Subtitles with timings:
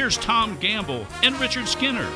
[0.00, 2.08] here's Tom Gamble and Richard Skinner.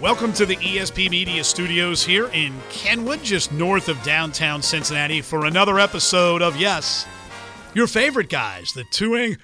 [0.00, 5.46] Welcome to the ESP Media Studios here in Kenwood, just north of downtown Cincinnati, for
[5.46, 7.06] another episode of Yes,
[7.74, 9.36] your favorite guys, the two.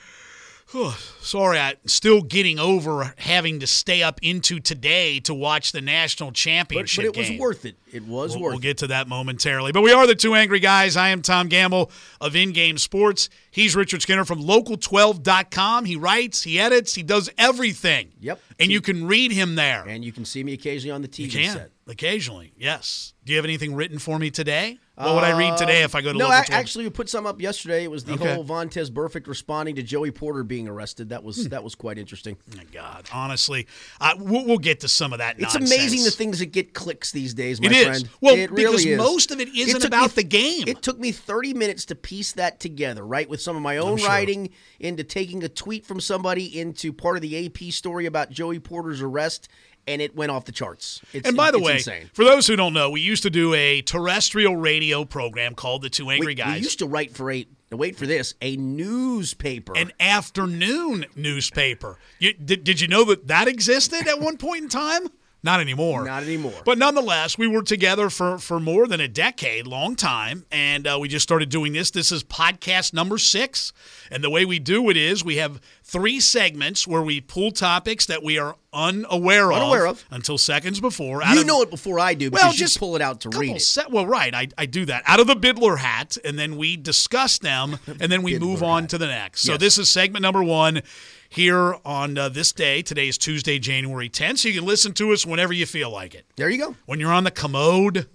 [1.20, 6.32] Sorry, I'm still getting over having to stay up into today to watch the national
[6.32, 7.76] championship but it was worth it.
[7.92, 9.72] It was We'll, worth we'll get to that momentarily.
[9.72, 10.96] But we are the two angry guys.
[10.96, 13.30] I am Tom Gamble of In Game Sports.
[13.50, 15.84] He's Richard Skinner from local12.com.
[15.84, 18.12] He writes, he edits, he does everything.
[18.20, 18.40] Yep.
[18.58, 19.84] And you can read him there.
[19.86, 21.70] And you can see me occasionally on the TV You can set.
[21.86, 23.13] occasionally, yes.
[23.24, 24.78] Do you have anything written for me today?
[24.96, 27.08] What would I read today if I go to No, local I, actually, we put
[27.08, 27.82] some up yesterday.
[27.82, 28.32] It was the Okay.
[28.32, 31.08] whole Vontaze Burfict responding to Joey Porter being arrested.
[31.08, 32.36] That was that was quite interesting.
[32.52, 33.66] Oh my God, honestly,
[34.00, 35.40] uh, we'll, we'll get to some of that.
[35.40, 37.84] It's amazing the things that get clicks these days, my It is.
[37.86, 38.08] friend.
[38.20, 38.96] Well, it because is.
[38.96, 40.68] most of it isn't took about the game.
[40.68, 43.28] It took me 30 minutes to piece that together, right?
[43.28, 44.08] With some of my own sure.
[44.08, 48.60] writing, into taking a tweet from somebody, into part of the AP story about Joey
[48.60, 49.48] Porter's arrest,
[49.86, 51.00] and it went off the charts.
[51.12, 52.10] It's, And by the way, insane.
[52.12, 55.90] for those who don't know, we used to do a terrestrial radio program called The
[55.90, 56.54] Two Angry we, Guys.
[56.60, 59.76] we used to write for a wait for this a newspaper.
[59.76, 61.98] an afternoon newspaper.
[62.18, 65.08] You, did, did you know that that existed at one point in time?
[65.42, 66.06] Not anymore.
[66.06, 66.54] Not anymore.
[66.64, 70.96] But nonetheless, we were together for, for more than a decade, long time, and uh,
[70.98, 71.90] we just started doing this.
[71.90, 73.70] This is podcast number six.
[74.10, 78.06] And the way we do it is we have three segments where we pull topics
[78.06, 80.04] that we are unaware of, Unaware of.
[80.10, 81.22] until seconds before.
[81.22, 83.20] out you of- know it before I do because well, you just pull it out
[83.20, 83.60] to read it.
[83.60, 86.76] Se- well, right, I, I do that out of the Bidler hat, and then we
[86.76, 89.42] discuss them, and then we move on to the next.
[89.42, 89.60] So Yes.
[89.60, 90.82] this is segment number one
[91.28, 92.80] here on uh, this day.
[92.82, 94.38] Today is Tuesday, January 10th.
[94.38, 96.24] So you can listen to us whenever you feel like it.
[96.36, 96.76] there you go.
[96.86, 98.06] When you're on the commode,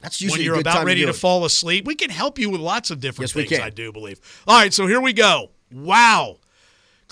[0.00, 2.50] That's when you're a good about ready to, to, fall asleep, we can help you
[2.50, 3.60] with lots of different Yes, things.
[3.60, 4.20] I do believe.
[4.46, 5.50] All right, so here we go.
[5.70, 6.38] Wow,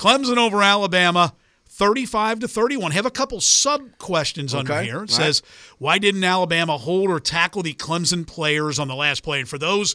[0.00, 1.34] Clemson over Alabama.
[1.72, 2.92] 35 to 31.
[2.92, 4.92] Have a couple sub questions under here.
[4.92, 5.10] It all right.
[5.10, 5.42] says,
[5.78, 9.40] why didn't Alabama hold or tackle the Clemson players on the last play?
[9.40, 9.94] And for those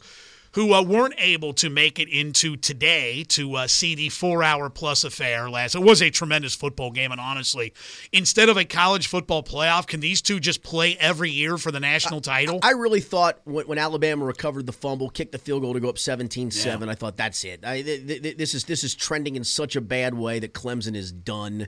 [0.56, 4.70] who uh, weren't able to make it into today to uh, see the four hour
[4.70, 7.12] plus affair last, it was a tremendous football game.
[7.12, 7.74] And honestly,
[8.14, 11.82] instead of a college football playoff, can these two just play every year for the
[11.82, 12.60] national title?
[12.64, 15.90] I really thought when, when Alabama recovered the fumble, kicked the field goal to go
[15.90, 17.66] up 17-7, I thought that's it.
[17.66, 20.96] I, th- th- this is this is trending in such a bad way that Clemson
[20.96, 21.68] is done.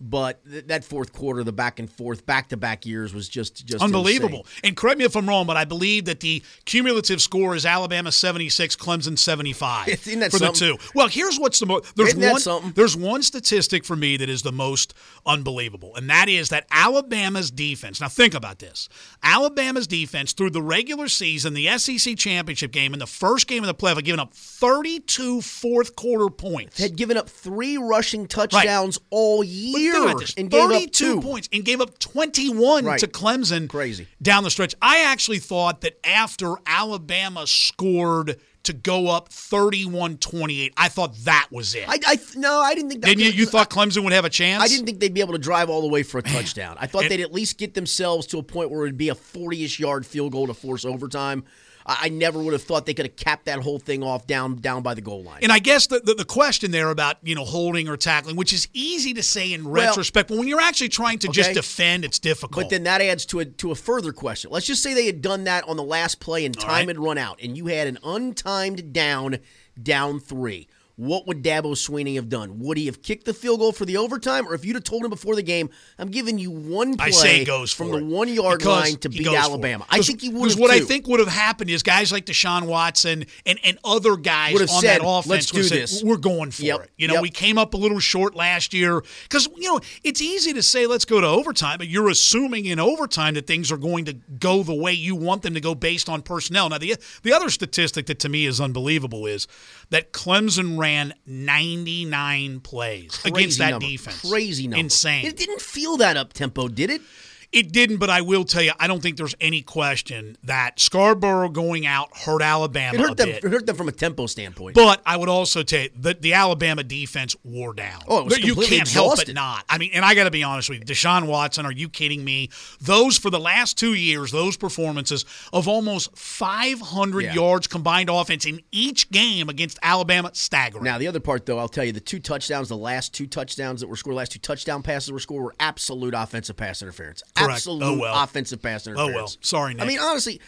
[0.00, 3.64] But th- that fourth quarter, the back and forth, back to back years was just
[3.66, 4.40] just Unbelievable.
[4.40, 4.60] insane.
[4.64, 8.12] And correct me if I'm wrong, but I believe that the cumulative score is Alabama
[8.12, 10.76] 76, Clemson 75 Isn't that for the two.
[10.94, 12.72] Well, here's what's the most there's Isn't that one something?
[12.72, 17.50] there's one statistic for me that is the most unbelievable, and that is that Alabama's
[17.50, 18.00] defense.
[18.00, 18.88] Now think about this.
[19.22, 23.66] Alabama's defense through the regular season, the SEC championship game, and the first game of
[23.66, 26.78] the playoff have given up 32 fourth quarter points.
[26.78, 29.46] Had given up three rushing touchdowns all But
[29.86, 31.20] year think about this, and gave up 32 two.
[31.22, 33.00] points and gave up 21 Right.
[33.00, 34.06] to Clemson Crazy.
[34.20, 34.74] down the stretch.
[34.82, 41.74] I actually thought that after Alabama scored to go up 31-28, I thought that was
[41.74, 41.84] it.
[41.88, 43.08] I, I no, I didn't think that.
[43.08, 43.30] Didn't you?
[43.30, 44.62] You thought Clemson would have a chance?
[44.62, 46.76] I didn't think they'd be able to drive all the way for a touchdown.
[46.80, 49.14] I thought And- they'd at least get themselves to a point where it'd be a
[49.14, 51.44] 40-ish yard field goal to force overtime.
[51.88, 54.82] I, never would have thought they could have capped that whole thing off down down
[54.82, 55.40] by the goal line.
[55.42, 58.52] And I guess the, the, the question there about you know holding or tackling, which
[58.52, 62.04] is easy to say in Well, retrospect, but when you're actually trying to just defend,
[62.04, 62.64] it's difficult.
[62.64, 64.50] But then that adds to a to a further question.
[64.50, 66.88] Let's just say they had done that on the last play and time right.
[66.88, 69.38] had run out, and you had an untimed down,
[69.80, 70.68] down three.
[70.96, 72.58] What would Dabo Swinney have done?
[72.60, 75.04] Would he have kicked the field goal for the overtime, or if you'd have told
[75.04, 75.68] him before the game,
[75.98, 78.04] "I'm giving you one play I say goes from the it.
[78.04, 79.42] one yard Because line to beat goes for it.
[79.42, 79.86] Alabama"?
[79.90, 82.62] I think he would because what I think would have happened is guys like Deshaun
[82.66, 86.50] Watson and, and other guys on said, that offense "Let's do said, this." We're going
[86.50, 86.90] for Yep, it.
[86.96, 87.22] You know, yep.
[87.22, 90.86] we came up a little short last year because you know it's easy to say
[90.86, 94.62] let's go to overtime, but you're assuming in overtime that things are going to go
[94.62, 96.70] the way you want them to go based on personnel.
[96.70, 99.46] Now the the other statistic that to me is unbelievable is
[99.90, 103.86] that Clemson ran 99 plays against that number.
[103.86, 104.20] defense.
[104.30, 104.80] Crazy number.
[104.80, 105.26] insane.
[105.26, 107.02] It didn't feel that up tempo, did it?
[107.52, 111.52] It didn't, but I will tell you, I don't think there's any question that Scarbrough
[111.52, 113.28] going out hurt Alabama It a hurt them.
[113.28, 113.44] bit.
[113.44, 114.74] It hurt them from a tempo standpoint.
[114.74, 118.02] But I would also tell you that the Alabama defense wore down.
[118.08, 119.26] Oh, it was you can't help exhausted.
[119.28, 119.64] but not.
[119.68, 121.64] I mean, and I got to be honest with you, Deshaun Watson.
[121.66, 122.50] Are you kidding me?
[122.80, 127.34] Those for the last two years, those performances of almost 500 Yeah.
[127.34, 130.84] yards combined offense in each game against Alabama, staggering.
[130.84, 133.80] Now the other part, though, I'll tell you, the two touchdowns, the last two touchdowns
[133.80, 137.22] that were scored, last two touchdown passes were scored, were absolute offensive pass interference.
[137.36, 137.50] Correct.
[137.50, 138.22] Oh, Absolute Oh, well.
[138.22, 138.98] offensive pass interference.
[139.00, 139.36] oh interference.
[139.36, 139.82] well, sorry, Nick.
[139.82, 140.40] I mean, honestly,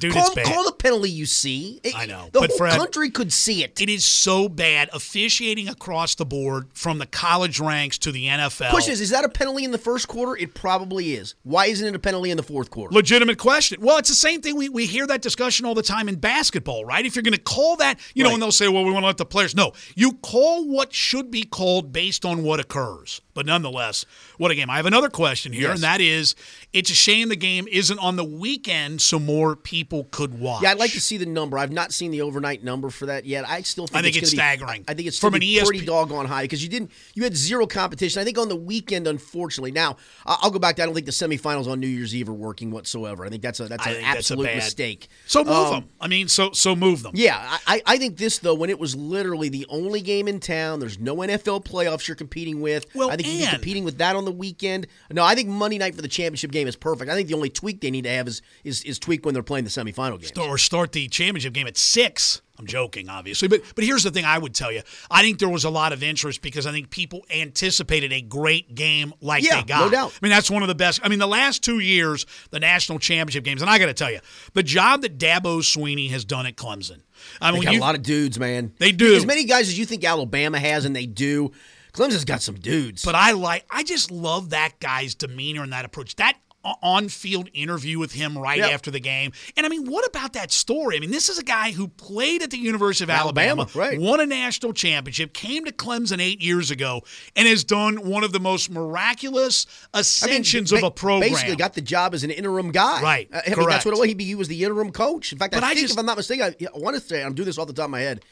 [0.00, 1.78] Dude, call, call the penalty you see.
[1.84, 3.80] It- I know, The but whole Fred- country could see it.
[3.80, 8.70] It is so bad officiating across the board from the college ranks to the NFL.
[8.70, 10.36] Question is, is that a penalty in the first quarter?
[10.36, 11.36] It probably is.
[11.44, 12.92] Why isn't it a penalty in the fourth quarter?
[12.92, 13.80] Legitimate question.
[13.82, 14.56] Well, it's the same thing.
[14.56, 17.06] We, we hear that discussion all the time in basketball, right?
[17.06, 19.06] If you're going to call that, you know, and they'll say, well, we want to
[19.08, 19.54] let the players.
[19.54, 23.20] No, you call what should be called based on what occurs.
[23.34, 24.06] But nonetheless,
[24.38, 24.70] what a game.
[24.70, 25.74] I have another question here, Yes.
[25.74, 26.34] and that is
[26.72, 30.62] it's a shame the game isn't on the weekend so more people could watch.
[30.62, 31.58] Yeah, I'd like to see the number.
[31.58, 33.44] I've not seen the overnight number for that yet.
[33.48, 34.84] I still think I think it's, it's gonna be- staggering.
[34.88, 36.90] I think it's From an ESP pretty doggone high because you didn't.
[37.14, 38.20] You had zero competition.
[38.20, 39.72] I think on the weekend, unfortunately.
[39.72, 40.82] Now I'll go back to.
[40.82, 43.24] I don't think the semifinals on New Year's Eve are working whatsoever.
[43.24, 45.08] I think that's a that's I an think that's absolute bad- mistake.
[45.26, 45.88] So move Um, them.
[46.00, 47.12] I mean, so so move them.
[47.16, 50.78] Yeah, I, I think this though, when it was literally the only game in town,
[50.80, 52.86] there's no NFL playoffs you're competing with.
[52.94, 54.86] Well, I think be and- competing with that on the weekend.
[55.10, 57.10] No, I think Monday night for the championship game is perfect.
[57.10, 59.42] I think the only tweak they need to have is is, is tweak when they're
[59.42, 60.48] playing the semifinal game.
[60.48, 62.40] or start the championship game at six.
[62.56, 65.48] I'm joking, obviously, but but here's the thing: I would tell you, I think there
[65.48, 69.56] was a lot of interest because I think people anticipated a great game like Yeah,
[69.56, 69.80] they got.
[69.86, 70.12] no doubt.
[70.12, 71.00] I mean, that's one of the best.
[71.02, 74.10] I mean, the last two years, the national championship games, and I got to tell
[74.12, 74.20] you,
[74.52, 77.00] the job that Dabo Swinney has done at Clemson.
[77.40, 78.72] I They mean, got you, a lot of dudes, man.
[78.78, 79.16] They do.
[79.16, 81.50] as many guys as you think Alabama has, and they do.
[81.94, 83.04] Clemson's got some dudes.
[83.04, 86.16] But I like, I just love that guy's demeanor and that approach.
[86.16, 86.34] That
[86.82, 88.70] on field interview with him right Yep.
[88.72, 89.32] after the game.
[89.54, 90.96] And I mean, what about that story?
[90.96, 94.00] I mean, this is a guy who played at the University of Alabama, Alabama, right.
[94.00, 97.02] won a national championship, came to Clemson eight years ago,
[97.36, 101.30] and has done one of the most miraculous I mean, ascensions ba- of a program.
[101.32, 103.02] Basically, got the job as an interim guy.
[103.02, 103.84] Right, I mean, that's correct.
[103.84, 104.08] what it was.
[104.08, 105.32] He, he was the interim coach.
[105.32, 107.02] In fact, But I I think, just- if I'm not mistaken, I, I want to
[107.02, 108.24] say I'm doing this off the top of my head.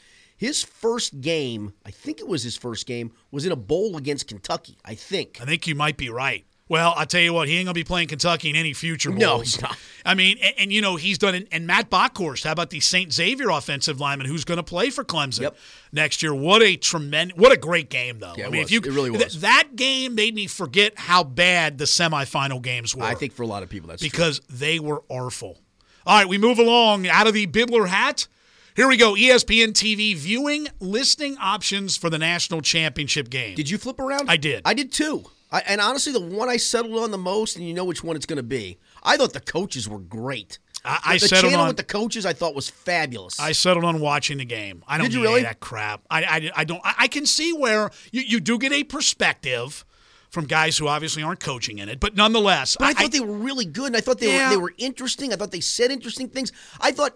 [0.43, 4.27] His first game, I think it was his first game, was in a bowl against
[4.27, 4.77] Kentucky.
[4.83, 5.37] I think.
[5.41, 6.45] I think you might be right.
[6.67, 9.21] Well, I'll tell you what, he ain't gonna be playing Kentucky in any future bowls.
[9.21, 9.77] No, he's not.
[10.05, 11.47] I mean, and, and, you know he's done it.
[11.51, 15.03] And Matt Bockhorst, how about the Saint Xavier offensive lineman who's going to play for
[15.05, 15.57] Clemson Yep.
[15.93, 16.33] next year?
[16.33, 18.33] What a tremendous, what a great game though.
[18.37, 18.67] Yeah, I it mean, was.
[18.67, 19.41] if you It really th- was.
[19.41, 23.03] that game made me forget how bad the semifinal games were.
[23.03, 24.09] I think for a lot of people, that's true.
[24.09, 25.59] because they were awful.
[26.05, 28.27] All right, we move along out of the Bidler hat.
[28.75, 29.13] Here we go.
[29.13, 33.55] ESPN TV viewing listing options for the national championship game.
[33.55, 34.29] Did you flip around?
[34.31, 34.63] I did.
[34.65, 35.25] I did too.
[35.51, 38.15] I, and honestly, the one I settled on the most, and you know which one
[38.15, 38.79] it's going to be.
[39.03, 40.57] I thought the coaches were great.
[40.83, 43.39] I- I the settled channel on- with the coaches I thought was fabulous.
[43.39, 44.83] I settled on watching the game.
[44.87, 45.41] I don't Did you really?
[45.41, 46.01] of that crap.
[46.09, 46.81] I, I, I don't.
[46.83, 49.85] I, I can see where you, you do get a perspective
[50.33, 53.37] from guys who obviously aren't coaching in it, but nonetheless, But I thought they were
[53.37, 54.45] really good, and I thought they Yeah.
[54.47, 55.31] were they were interesting.
[55.31, 56.51] I thought they said interesting things.
[56.81, 57.13] I thought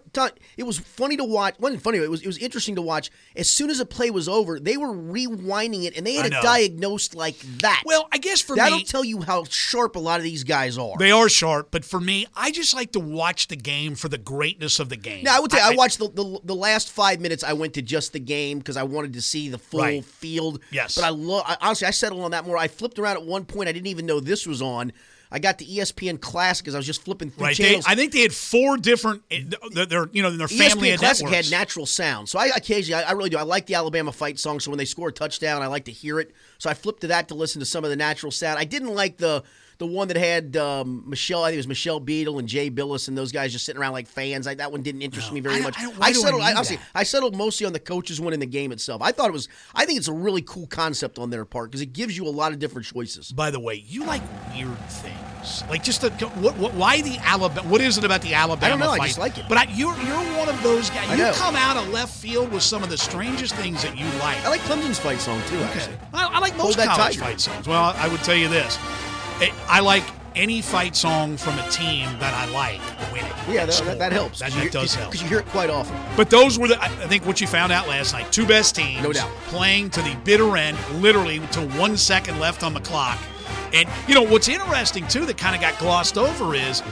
[0.56, 1.56] it was funny to watch.
[1.58, 1.98] wasn't funny.
[1.98, 3.10] It was it was interesting to watch.
[3.36, 6.38] As soon as a play was over, they were rewinding it, and they had I
[6.38, 7.82] it diagnosed like that.
[7.84, 10.44] Well, I guess for me that'll me, tell you how sharp a lot of these
[10.44, 10.96] guys are.
[10.98, 11.68] they are sharp.
[11.72, 14.96] But for me, I just like to watch the game for the greatness of the
[14.96, 15.24] game.
[15.24, 17.42] Now I would say I, watched the, the the last five minutes.
[17.42, 20.04] I went to just the game because I wanted to see the full Right.
[20.04, 20.60] field.
[20.70, 20.94] Yes.
[20.94, 21.44] but I love.
[21.60, 22.56] Honestly, I settled on that more.
[22.56, 23.68] I flipped around at one point.
[23.68, 24.92] I didn't even know this was on.
[25.30, 27.84] I got the ESPN Classic because I was just flipping through Right, they, channels.
[27.86, 29.22] I think they had four different.
[29.30, 31.50] Eh, they're, they're you know their family ESPN Classic networks.
[31.50, 33.36] had natural sound, so I occasionally, I, I really do.
[33.36, 35.92] I like the Alabama fight song, so when they score a touchdown, I like to
[35.92, 36.32] hear it.
[36.56, 38.58] So I flipped to that to listen to some of the natural sound.
[38.58, 39.42] I didn't like the
[39.78, 41.44] the one that had um, Michelle.
[41.44, 43.92] I think it was Michelle Beadle and Jay Bilas and those guys just sitting around
[43.92, 44.46] like fans.
[44.46, 45.78] I, that one didn't interest No, me very I much.
[45.78, 46.42] I don't- I settled.
[46.42, 46.84] honestly, that?
[46.94, 49.00] I settled mostly on the coaches winning the game itself.
[49.02, 49.48] I thought it was.
[49.74, 52.30] I think it's a really cool concept on their part because it gives you a
[52.30, 53.30] lot of different choices.
[53.32, 57.68] By the way, you like weird things, like just the what, what why the Alabama?
[57.68, 58.76] What is it about the Alabama?
[58.84, 59.06] know, I fight?
[59.06, 59.44] just like it.
[59.48, 61.08] But I, you're you're one of those guys.
[61.08, 61.32] I You know.
[61.34, 64.44] come out of left field with some of the strangest things that you like.
[64.44, 65.58] I like Clemson's fight song too.
[65.58, 67.20] Actually, I, I like most college tiger.
[67.20, 67.68] fight songs.
[67.68, 68.76] Well, I would tell you this:
[69.40, 70.04] I- I like
[70.36, 72.80] any fight song from a team that I like
[73.12, 73.32] winning.
[73.50, 74.38] yeah, that, that, that helps.
[74.38, 75.10] That, that does help.
[75.10, 75.96] because you hear it quite often.
[76.16, 78.30] But those were the, I I think, what you found out last night.
[78.30, 79.28] Two best teams, No doubt.
[79.46, 83.18] playing to the bitter end, literally to one second left on the clock.
[83.74, 86.82] And you know what's interesting too, that kind of got glossed over is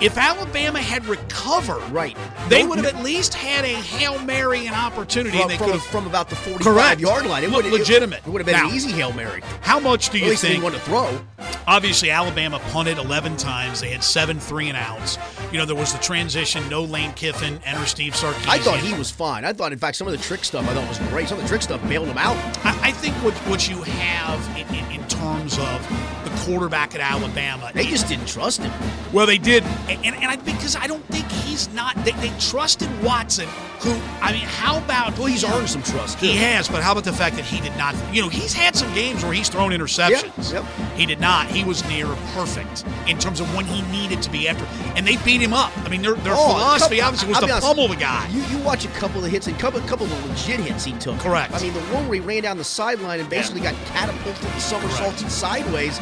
[0.00, 2.16] if Alabama had recovered, Right.
[2.48, 5.38] they would have at least had a hail mary and opportunity.
[5.38, 7.00] From, and from, from about the 45 Correct.
[7.00, 7.44] yard line.
[7.44, 8.18] It would legitimate.
[8.18, 9.42] It, would have been Now- an easy hail mary.
[9.60, 10.62] How much do At you least think?
[10.62, 11.20] want to throw.
[11.66, 13.80] Obviously, Alabama punted 11 times.
[13.80, 15.18] They had seven three and outs.
[15.52, 16.68] You know, there was the transition.
[16.68, 17.60] No Lane Kiffin.
[17.64, 18.48] Enter Steve Sarkisian.
[18.48, 19.44] I thought he was fine.
[19.44, 21.28] I thought, in fact, some of the trick stuff I thought was great.
[21.28, 22.36] Some of the trick stuff bailed him out.
[22.64, 25.88] I, I think what what you have in, in, in terms of
[26.24, 27.70] the quarterback at Alabama.
[27.74, 28.72] They just didn't trust him.
[29.12, 29.64] Well, they did,
[30.04, 31.94] and, and, I, because I don't think he's not.
[32.04, 33.48] They, they trusted Watson,
[33.80, 33.92] who
[34.22, 35.16] I mean, how about?
[35.18, 36.18] Well, he's earned some trust.
[36.20, 36.26] Too.
[36.26, 37.94] He has, but how about the fact that he did not?
[38.14, 40.52] You know, he's had some games where he's thrown interceptions.
[40.52, 40.90] Yep, yep.
[40.96, 41.46] He did not.
[41.48, 44.64] He was near perfect in terms of when he needed to be after,
[44.96, 45.76] and they beat him up.
[45.78, 48.28] I mean, their, their Oh, philosophy couple- obviously was I'll to honest, pummel the guy.
[48.28, 51.18] You, you watch a couple of hits and couple, couple of legit hits he took.
[51.18, 51.52] Correct.
[51.54, 54.60] I mean, the one where he ran down the sideline and basically got catapulted and
[54.62, 55.98] somersaulted sideways.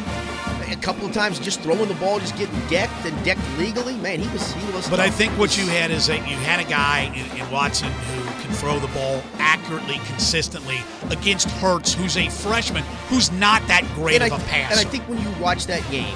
[0.69, 3.41] A couple of times, just throwing the ball, just getting decked and decked
[3.85, 4.87] Man, he was he was.
[4.89, 7.89] But I think what you had is that you had a guy in, in Watson
[7.91, 10.77] who can throw the ball accurately, consistently
[11.09, 14.79] against Hurts, who's a freshman, who's not that great and of I, a passer.
[14.79, 16.15] And I think when you watch that game,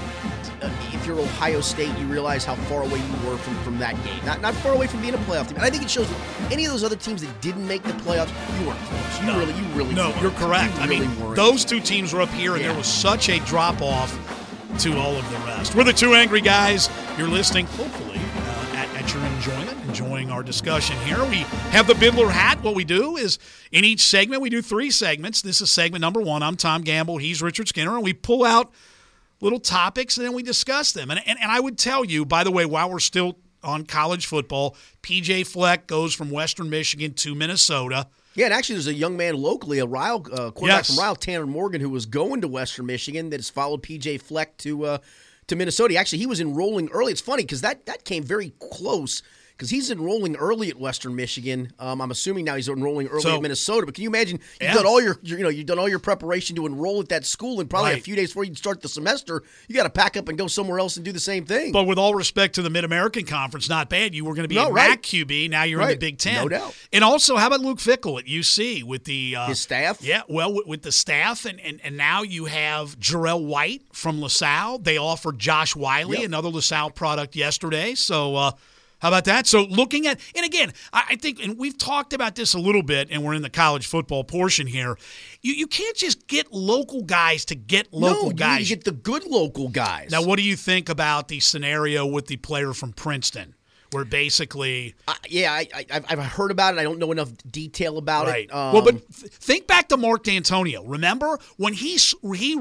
[0.61, 3.95] uh, if you're Ohio State, you realize how far away you were from, from that
[4.05, 4.23] game.
[4.25, 5.57] Not not far away from being a playoff team.
[5.57, 7.93] And I think it shows that any of those other teams that didn't make the
[7.93, 9.19] playoffs, you weren't close.
[9.21, 9.39] You No.
[9.39, 9.93] really, you really.
[9.95, 10.21] No, weren't.
[10.21, 10.75] you're correct.
[10.75, 11.35] You I mean, weren't.
[11.35, 12.69] those two teams were up here, and Yeah.
[12.69, 14.11] there was such a drop off
[14.79, 15.75] to all of the rest.
[15.75, 16.89] We're the two angry guys.
[17.17, 21.23] You're listening, hopefully, uh, at, at your enjoyment, enjoying our discussion here.
[21.25, 21.37] We
[21.71, 22.63] have the Bidler hat.
[22.63, 23.37] What we do is
[23.71, 25.41] in each segment, we do three segments.
[25.41, 26.41] This is segment number one.
[26.41, 27.17] I'm Tom Gamble.
[27.17, 28.71] He's Richard Skinner, and we pull out
[29.41, 31.11] little topics and then we discuss them.
[31.11, 34.25] And, and, and I would tell you, by the way, while we're still on college
[34.25, 38.07] football, PJ Fleck goes from Western Michigan to Minnesota.
[38.35, 40.87] Yeah, and actually, there's a young man locally, a Ryle uh, quarterback Yes.
[40.87, 44.57] from Ryle, Tanner Morgan, who was going to Western Michigan that has followed PJ Fleck
[44.57, 44.97] to uh,
[45.47, 45.95] to Minnesota.
[45.97, 47.11] Actually, he was enrolling early.
[47.11, 49.21] It's funny because that that came very close
[49.63, 51.71] because he's enrolling early at Western Michigan.
[51.79, 53.85] Um, I'm assuming now he's enrolling early So- at Minnesota.
[53.85, 54.73] But can you imagine you've Yeah.
[54.73, 57.61] done all your, you know you've done all your preparation to enroll at that school,
[57.61, 60.27] and probably a few days before you start the semester, you got to pack up
[60.27, 61.71] and go somewhere else and do the same thing.
[61.71, 64.13] But with all respect to the Mid American Conference, not bad.
[64.13, 64.89] You were going to be No, in right.
[64.89, 65.49] MAC QB.
[65.49, 66.35] Now you're in the Big Ten.
[66.35, 66.75] No doubt.
[66.91, 69.99] And also, how about Luke Fickell at UC with the uh, His staff?
[70.01, 74.19] Yeah, well, with, with the staff, and, and and now you have Jarrell White from
[74.21, 74.79] LaSalle.
[74.79, 76.25] They offered Josh Wiley, Yep.
[76.25, 77.95] another LaSalle product, yesterday.
[77.95, 78.35] So.
[78.35, 78.51] uh
[79.03, 79.45] how about that?
[79.47, 82.83] So looking at, and again, I, I think, and we've talked about this a little
[82.83, 84.97] bit, and we're in the college football portion here.
[85.41, 88.69] You you can't just get local guys to get local no, you guys.
[88.69, 90.09] to get the good local guys.
[90.09, 93.55] Now, what do you think about the scenario with the player from Princeton,
[93.93, 96.79] where basically, I- yeah, I, I, I've I've heard about it.
[96.79, 98.45] I don't know enough detail about right?
[98.45, 98.53] it.
[98.53, 100.83] Um, well, but th- think back to Mark Dantonio.
[100.85, 101.97] Remember when he
[102.35, 102.59] he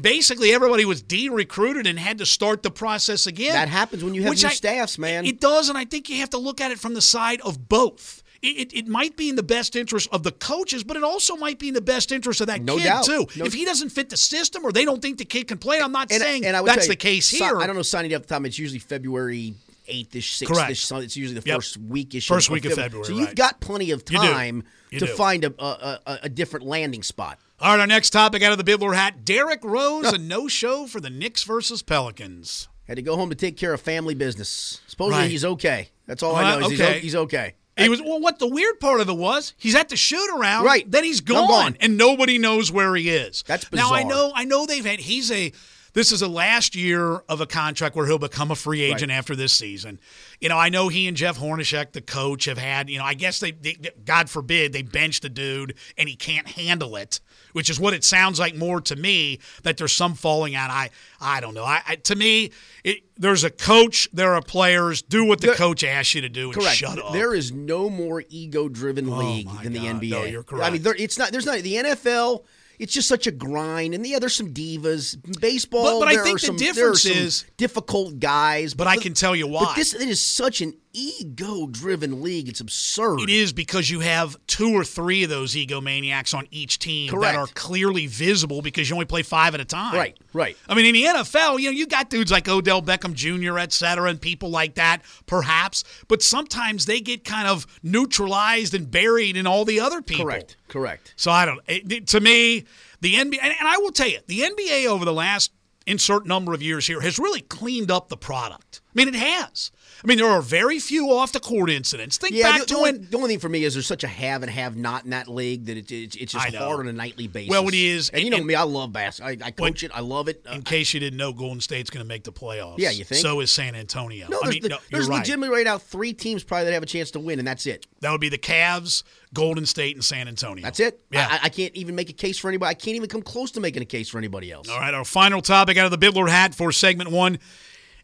[0.00, 3.52] basically everybody was de-recruited and had to start the process again.
[3.54, 5.24] That happens when you have new I- staffs, man.
[5.24, 7.68] It does, and I think you have to look at it from the side of
[7.68, 8.22] both.
[8.42, 11.58] It, it, might be in the best interest of the coaches, but it also might
[11.58, 13.04] be in the best interest of that No kid doubt.
[13.06, 13.26] too.
[13.36, 15.80] No- if he doesn't fit the system or they don't think the kid can play,
[15.80, 17.58] I'm not and, saying and that's you, the case si- here.
[17.58, 18.44] I don't know signing up the time.
[18.44, 19.54] It's usually February
[19.86, 20.90] eighth ish, sixth-ish.
[20.92, 21.56] It's usually the Yep.
[21.56, 22.28] first week ish.
[22.28, 23.34] First week of February, So you've right.
[23.36, 25.12] got plenty of time You to do.
[25.14, 27.38] find a, a, a, a different landing spot.
[27.60, 31.00] All right, our next topic out of the Bibler hat: Derrick Rose, a no-show for
[31.00, 32.68] the Knicks versus Pelicans.
[32.86, 34.80] Had to go home to take care of family business.
[34.86, 35.30] Supposedly Right.
[35.30, 35.88] he's okay.
[36.06, 36.66] That's all Well, I know.
[36.68, 37.00] is okay.
[37.00, 37.54] He's, okay.
[37.78, 38.20] He was well.
[38.20, 40.88] What the weird part of it was, he's at the shoot around, Right.
[40.88, 41.76] Then he's gone, gone.
[41.80, 43.42] and nobody knows where he is.
[43.46, 43.90] That's bizarre.
[43.90, 45.00] Now I know, I know they've had.
[45.00, 45.52] He's a.
[45.94, 49.16] This is the last year of a contract where he'll become a free agent Right.
[49.16, 49.98] after this season.
[50.40, 52.90] You know, I know he and Jeff Hornacek, the coach, have had.
[52.90, 56.48] You know, I guess they, they God forbid, they bench the dude and he can't
[56.48, 57.20] handle it,
[57.52, 59.38] which is what it sounds like more to me.
[59.62, 60.70] That there's some falling out.
[60.70, 61.64] I I don't know.
[61.64, 62.50] I, I to me,
[62.82, 65.00] it, there's a coach, there are players.
[65.00, 66.76] Do what the There- coach asks you to do and Correct.
[66.76, 67.12] shut up.
[67.12, 70.10] There is no more ego-driven oh league Oh than the NBA.
[70.10, 70.66] No, you're correct.
[70.66, 71.30] I mean, there, it's not.
[71.30, 72.42] There's not the NFL.
[72.78, 75.16] It's just such a grind, and yeah, there's some divas.
[75.40, 78.74] Baseball, But- but I think the some, difference is- difficult guys.
[78.74, 79.64] But I can tell you why.
[79.64, 82.48] But this it is such an ego-driven league.
[82.48, 83.20] It's absurd.
[83.20, 87.34] It is because you have two or three of those egomaniacs on each team Correct.
[87.34, 89.94] that are clearly visible because you only play five at a time.
[89.94, 90.56] Right, right.
[90.68, 93.72] I mean, in the NFL, you know, you got dudes like Odell Beckham Jr., et
[93.72, 95.84] cetera, and people like that, perhaps.
[96.08, 100.24] But sometimes they get kind of neutralized and buried in all the other people.
[100.26, 100.56] Correct.
[100.68, 101.12] Correct.
[101.16, 101.60] So I don't.
[101.66, 102.64] It, it- to me,
[103.00, 105.52] the NBA, and, and I will tell you, the NBA over the last
[105.86, 108.80] insert number of years here has really cleaned up the product.
[108.88, 109.70] I mean, it has.
[110.02, 112.16] I mean, there are very few off the court incidents.
[112.18, 113.08] Think Yeah, back the, to the only, when.
[113.10, 115.28] the only thing for me is there's such a have and have not in that
[115.28, 117.50] league that it, it, it's just hard on a nightly basis.
[117.50, 119.32] Well, it is, and you know and- me, I love basketball.
[119.44, 119.90] I, I coach it.
[119.94, 120.44] I love it.
[120.48, 122.78] Uh, In case you didn't know, Golden State's going to make the playoffs.
[122.78, 123.20] Yeah, you think?
[123.20, 124.26] So is San Antonio.
[124.28, 125.18] no, I there's, mean, the- no, there's you're right.
[125.20, 127.86] legitimately right now three teams probably that have a chance to win, and that's it.
[128.00, 130.62] That would be the Cavs, Golden State, and San Antonio.
[130.62, 131.00] That's it.
[131.10, 131.26] Yeah.
[131.30, 132.70] I, I can't even make a case for anybody.
[132.70, 134.68] I can't even come close to making a case for anybody else.
[134.68, 137.38] All right, our final topic out of the Bidler hat for segment one.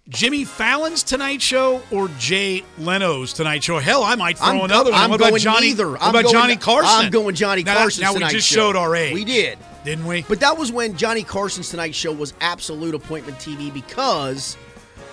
[0.08, 3.78] Jimmy Fallon's Tonight Show or Jay Leno's Tonight Show?
[3.78, 5.00] Hell, I might throw I'm, another one.
[5.00, 5.68] I'm what about going Johnny?
[5.68, 5.90] neither.
[5.90, 7.04] What I'm about going, Johnny Carson?
[7.06, 8.02] I'm going Johnny now, Carson.
[8.02, 8.56] Now we just Show.
[8.72, 9.14] showed our age.
[9.14, 9.58] We did.
[9.84, 10.22] didn't we?
[10.28, 14.56] But that was when Johnny Carson's Tonight Show was absolute appointment TV because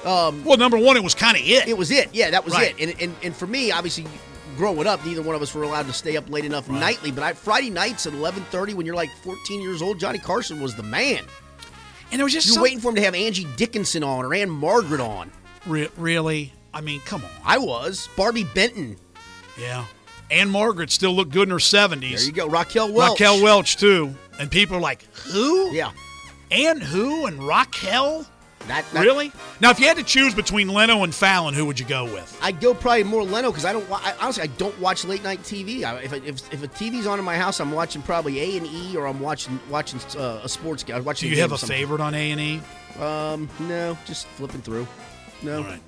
[0.06, 1.68] um, well, number one, it was kind of it.
[1.68, 2.10] it was it.
[2.14, 2.74] Yeah, that was Right.
[2.80, 2.90] it.
[2.90, 4.06] And, and and for me, obviously,
[4.56, 7.12] growing up, neither one of us were allowed to stay up late enough nightly.
[7.12, 10.76] But I, Friday nights at 11:30, when you're like 14 years old, Johnny Carson was
[10.76, 11.24] the man.
[12.12, 14.34] And there was just You're some- waiting for him to have Angie Dickinson on or
[14.34, 15.32] Ann-Margret on.
[15.66, 16.54] Re- really.
[16.74, 17.30] I mean, come on.
[17.44, 18.98] I was Barbi Benton.
[19.60, 19.86] Yeah.
[20.32, 22.20] Ann-Margret still looked good in her seventies.
[22.20, 23.20] There you go, Raquel Welch.
[23.20, 25.72] Raquel Welch too, and people are like, "Who?
[25.72, 25.92] Yeah,
[26.52, 28.26] And who and Raquel?
[28.68, 29.32] That, that Really?
[29.60, 32.38] Now, if you had to choose between Leno and Fallon, who would you go with?
[32.42, 33.86] I'd go probably more Leno because I don't.
[33.92, 35.84] I, honestly, I don't watch late night TV.
[35.84, 38.68] I, if, if if a TV's on in my house, I'm watching probably A and
[38.68, 40.96] E, or I'm watching watching uh, a sports game.
[40.96, 41.76] I'm Do you have a something.
[41.76, 42.62] favorite on A and E?
[43.00, 44.88] Um, no, just flipping through.
[45.44, 45.80] No, All right.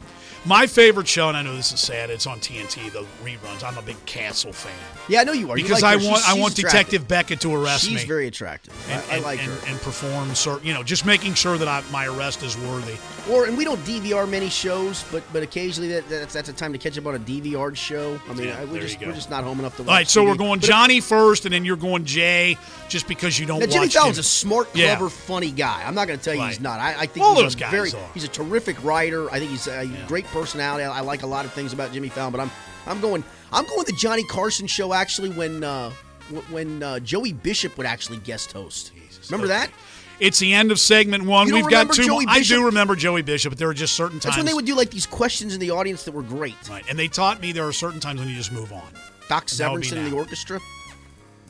[0.46, 3.64] My favorite show, and I know this is sad, it's on TNT, the reruns.
[3.64, 4.72] I'm a big Castle fan
[5.10, 6.00] yeah, I know you are You because like I her.
[6.02, 6.72] She's- want I want attractive.
[6.72, 8.06] Detective Beckett to arrest She's me.
[8.06, 8.74] very attractive.
[8.92, 9.68] and, I, I like and, her.
[9.68, 12.94] and perform certain, you know, just making sure that I, my arrest is worthy.
[13.30, 16.74] Or and we don't DVR many shows, but but occasionally that, that's that's a time
[16.74, 18.22] to catch up on a DVR show.
[18.30, 19.82] I mean, Yeah, I, we there just we're just not home enough to.
[19.84, 20.28] Watch All right, so TV.
[20.30, 22.56] we're going But- Johnny first, and then you're going Jay,
[22.88, 24.22] just because you don't Now, Jimmy watch Fallon's him.
[24.22, 24.96] a smart, Yeah.
[24.96, 25.84] clever, funny guy.
[25.86, 26.80] I'm not going to tell you he's not.
[26.80, 28.10] I, I think All he's those a guys very, are.
[28.14, 29.30] he's a terrific writer.
[29.32, 30.06] I think he's a Yeah.
[30.08, 30.84] great personality.
[30.86, 32.52] I, I like a lot of things about Jimmy Fallon, but I'm
[32.88, 35.90] I'm going I'm going the Johnny Carson show actually when uh,
[36.34, 38.92] wh- when uh, Joey Bishop would actually guest host.
[39.30, 39.66] Remember Okay.
[39.66, 39.72] that?
[40.20, 41.52] It's the end of segment one.
[41.52, 42.04] We've got two.
[42.04, 42.34] Joey more.
[42.36, 42.58] I Bishop?
[42.58, 44.36] do remember Joey Bishop, but there were just certain times.
[44.36, 46.56] That's when they would do like these questions in the audience that were great.
[46.70, 48.82] Right, and they taught me there are certain times when you just move on.
[49.30, 50.60] Doc That would be Severinsen in the orchestra.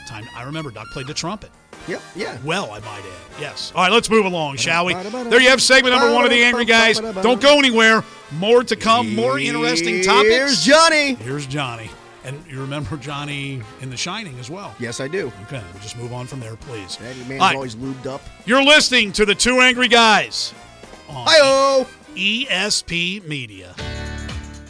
[0.09, 1.51] Time I remember Doc played the trumpet.
[1.87, 2.37] Yep, yeah.
[2.43, 3.39] Well, I might add.
[3.39, 3.71] Yes.
[3.75, 4.93] All right, let's move along, shall we?
[4.95, 6.99] There you have segment number one of the Angry Guys.
[6.99, 8.03] Don't go anywhere.
[8.31, 9.15] More to come.
[9.15, 10.29] More interesting topics.
[10.29, 11.13] Here's Johnny.
[11.13, 11.89] Here's Johnny.
[12.25, 14.75] And you remember Johnny in The Shining as well.
[14.79, 15.31] Yes, I do.
[15.43, 16.97] Okay, we'll just move on from there, please.
[16.97, 18.21] That man's right, always lubed up.
[18.45, 20.53] You're listening to the Two Angry Guys
[21.07, 21.87] on Hi-oh.
[22.15, 23.73] ESP Media.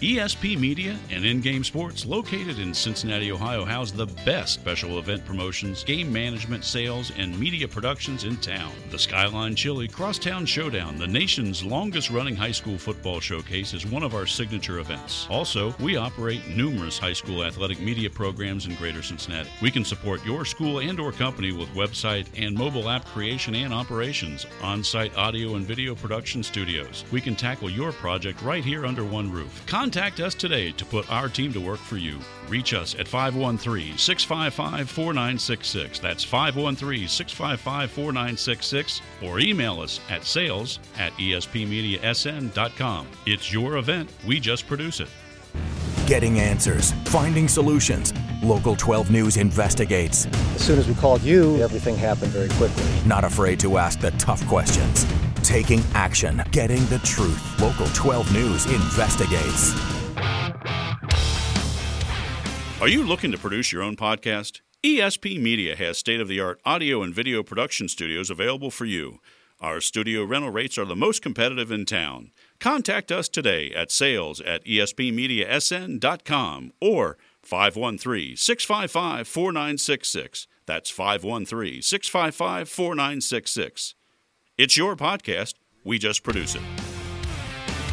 [0.01, 5.25] ESP Media and In Game Sports, located in Cincinnati, Ohio, house the best special event
[5.25, 8.71] promotions, game management, sales, and media productions in town.
[8.91, 14.03] The Skyline Chili Crosstown Showdown, the nation's longest running high school football showcase, is one
[14.03, 15.27] of our signature events.
[15.29, 19.49] Also, we operate numerous high school athletic media programs in Greater Cincinnati.
[19.61, 23.73] We can support your school and or company with website and mobile app creation and
[23.73, 27.03] operations, on-site audio and video production studios.
[27.11, 29.61] We can tackle your project right here under one roof.
[29.97, 32.19] Us today to put our team to work for you.
[32.47, 35.99] Reach us at 513 655 4966.
[35.99, 39.01] That's 513 655 4966.
[39.23, 43.07] Or email us at sales at espmediasn.com.
[43.25, 45.09] It's your event, we just produce it.
[46.07, 48.13] Getting answers, finding solutions.
[48.41, 50.25] Local 12 News investigates.
[50.55, 52.83] As soon as we called you, everything happened very quickly.
[53.05, 55.05] Not afraid to ask the tough questions.
[55.49, 57.59] Taking action, getting the truth.
[57.59, 59.73] Local 12 News investigates.
[62.79, 64.61] Are you looking to produce your own podcast?
[64.83, 69.21] ESP Media has state of the art audio and video production studios available for you.
[69.59, 72.29] Our studio rental rates are the most competitive in town.
[72.59, 80.47] Contact us today at sales at espmediasn.com or 513 655 4966.
[80.67, 83.95] That's 513 655 4966.
[84.59, 85.53] It's your podcast.
[85.85, 86.61] We just produce it.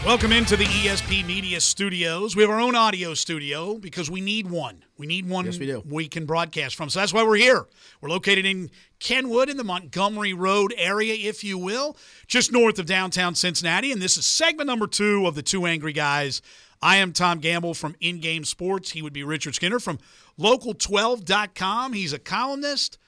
[0.05, 2.35] Welcome into the ESP Media Studios.
[2.35, 4.83] We have our own audio studio because we need one.
[4.99, 5.85] We need one Yes, we do.
[5.89, 6.91] we can broadcast from.
[6.91, 7.67] So that's why we're here.
[8.01, 12.87] We're located in Kenwood in the Montgomery Road area, if you will, just north of
[12.87, 13.93] downtown Cincinnati.
[13.93, 16.43] And this is segment number two of the Two Angry Guys.
[16.83, 18.91] I am Tom Gamble from In Game Sports.
[18.91, 20.01] He would be Richard Skinner from
[20.37, 21.93] Local12.com.
[21.93, 22.99] He's a columnist.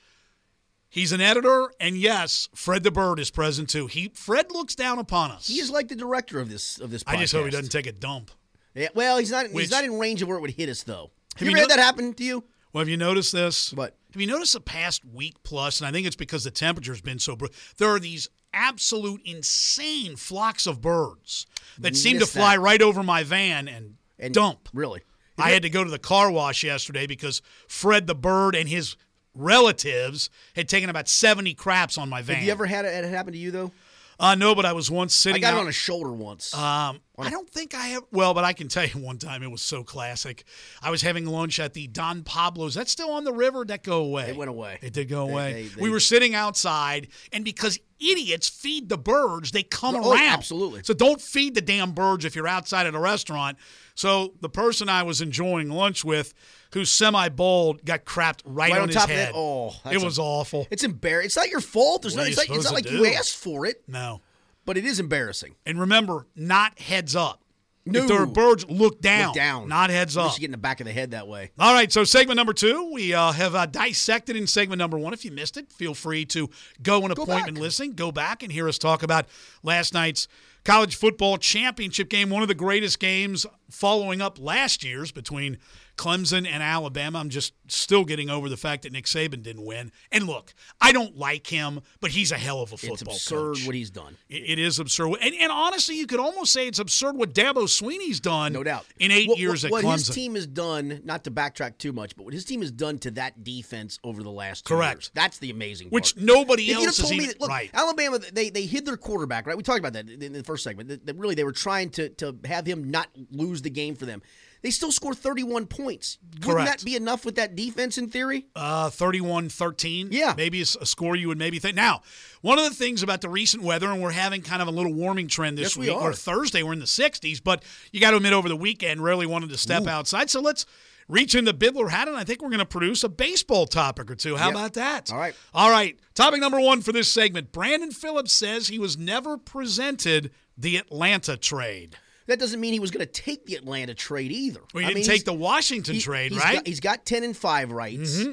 [0.90, 3.86] He's an editor, and yes, Fred the Bird is present too.
[3.88, 5.46] He Fred looks down upon us.
[5.46, 7.04] He is like the director of this of this.
[7.04, 7.12] Podcast.
[7.12, 8.30] I just hope he doesn't take a dump.
[8.74, 9.50] Yeah, well, he's not.
[9.52, 11.10] Which- he's not in range of where it would hit us, though.
[11.36, 12.44] Have you you ever had that happen to you?
[12.72, 13.72] Well, have you noticed this?
[13.72, 13.96] What?
[14.12, 15.80] Have you noticed the past week plus?
[15.80, 17.36] And I think it's because the temperature's been so.
[17.36, 17.46] Br-
[17.76, 21.46] there are these absolute insane flocks of birds
[21.78, 22.60] that seem to fly that.
[22.62, 24.68] right over my van and, And dump.
[24.72, 25.02] Really?
[25.36, 28.96] I had to go to the car wash yesterday because Fred the bird and his
[29.34, 32.36] relatives had taken about seventy craps on my van.
[32.36, 33.72] Have you ever had it, it happen to you though?
[34.20, 35.36] Uh, no, but I was once sitting.
[35.36, 36.52] I got out, it on a shoulder once.
[36.54, 38.04] Um, I don't think I have.
[38.12, 40.44] Well, but I can tell you one time it was so classic.
[40.82, 42.74] I was having lunch at the Don Pablo's.
[42.74, 43.64] That's still on the river.
[43.64, 44.30] That go away.
[44.30, 44.78] It went away.
[44.82, 45.52] It did go They- away.
[45.52, 50.12] they- they- we were sitting outside, and because idiots feed the birds, they come Oh,
[50.12, 50.22] around.
[50.28, 50.82] absolutely.
[50.84, 53.58] So don't feed the damn birds if you're outside at a restaurant.
[53.96, 56.32] So the person I was enjoying lunch with,
[56.72, 59.28] who's semi bald, got crapped right, Right on, on his top of head.
[59.30, 59.34] that?
[59.36, 60.68] Oh, it a- was awful.
[60.70, 61.26] It's embarrassing.
[61.26, 62.02] It's not your fault.
[62.02, 62.28] There's What no.
[62.28, 64.20] It's, like, it's not like to you asked for it, no.
[64.68, 65.54] But it is embarrassing.
[65.64, 67.42] And remember, not heads up.
[67.86, 68.02] No.
[68.02, 69.28] If there are birds, look down.
[69.28, 69.66] Look down.
[69.66, 70.34] Not heads up.
[70.34, 71.52] you get in the back of the head that way.
[71.58, 75.14] All right, so segment number two, we uh, have uh, dissected in segment number one.
[75.14, 76.50] If you missed it, feel free to
[76.82, 77.62] go an appointment back.
[77.62, 79.24] listening, go back and hear us talk about
[79.62, 80.28] last night's
[80.66, 85.56] college football championship game, one of the greatest games following up last year's between
[85.98, 87.18] Clemson and Alabama.
[87.18, 89.92] I'm just still getting over the fact that Nick Saban didn't win.
[90.10, 93.56] And look, I don't like him, but he's a hell of a It's football absurd
[93.56, 93.66] coach.
[93.66, 94.16] what he's done.
[94.30, 95.16] It- it is absurd.
[95.20, 98.86] And, and honestly, you could almost say it's absurd what Dabo Swinney's done No doubt.
[98.98, 100.06] in eight What- years what, at what Clemson.
[100.06, 102.98] his team has done, not to backtrack too much, but what his team has done
[103.00, 104.96] to that defense over the last two Correct.
[105.02, 105.10] years.
[105.14, 106.24] That's the amazing Which part.
[106.24, 107.70] nobody else has told me even- that, look, right.
[107.74, 109.56] Alabama, they they hid their quarterback, right?
[109.56, 110.88] We talked about that in in the first segment.
[110.88, 114.06] That, that really they were trying to to have him not lose the game for
[114.06, 114.22] them.
[114.62, 116.18] They still score 31 points.
[116.22, 116.80] Wouldn't Correct.
[116.80, 118.46] that be enough with that defense in theory?
[118.56, 120.08] Uh, 31-13.
[120.10, 120.34] Yeah.
[120.36, 121.76] Maybe it's a score you would maybe think.
[121.76, 122.02] Now,
[122.42, 124.92] one of the things about the recent weather, and we're having kind of a little
[124.92, 126.10] warming trend this Yes, we week, are.
[126.10, 129.26] or Thursday, we're in the 60s, but you got to admit over the weekend, really
[129.26, 130.28] wanted to step outside.
[130.30, 130.66] So let's
[131.08, 134.14] reach into Bidler hat, and I think we're going to produce a baseball topic or
[134.14, 134.36] two.
[134.36, 134.54] How Yep.
[134.54, 135.12] about that?
[135.12, 135.34] All right.
[135.54, 135.98] All right.
[136.14, 137.52] Topic number one for this segment.
[137.52, 141.96] Brandon Phillips says he was never presented the Atlanta trade.
[142.28, 144.60] That doesn't mean he was going to take the Atlanta trade either.
[144.72, 146.56] Well, he I didn't mean, take the Washington he- trade, he's right?
[146.56, 148.18] Got, he's got 10 and 5 rights.
[148.18, 148.32] Mm-hmm.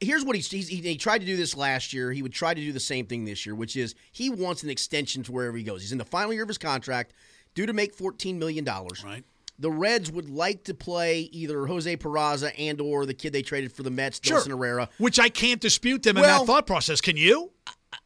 [0.00, 2.12] Here's what he's, he's, he, he tried to do this last year.
[2.12, 4.70] He would try to do the same thing this year, which is he wants an
[4.70, 5.80] extension to wherever he goes.
[5.80, 7.12] He's in the final year of his contract,
[7.54, 8.64] due to make $14 million.
[8.64, 9.24] Right.
[9.58, 13.72] The Reds would like to play either Jose Peraza and or the kid they traded
[13.72, 14.88] for the Mets, Dilson Herrera.
[14.98, 17.00] Which I can't dispute them in that thought process.
[17.00, 17.50] Can you?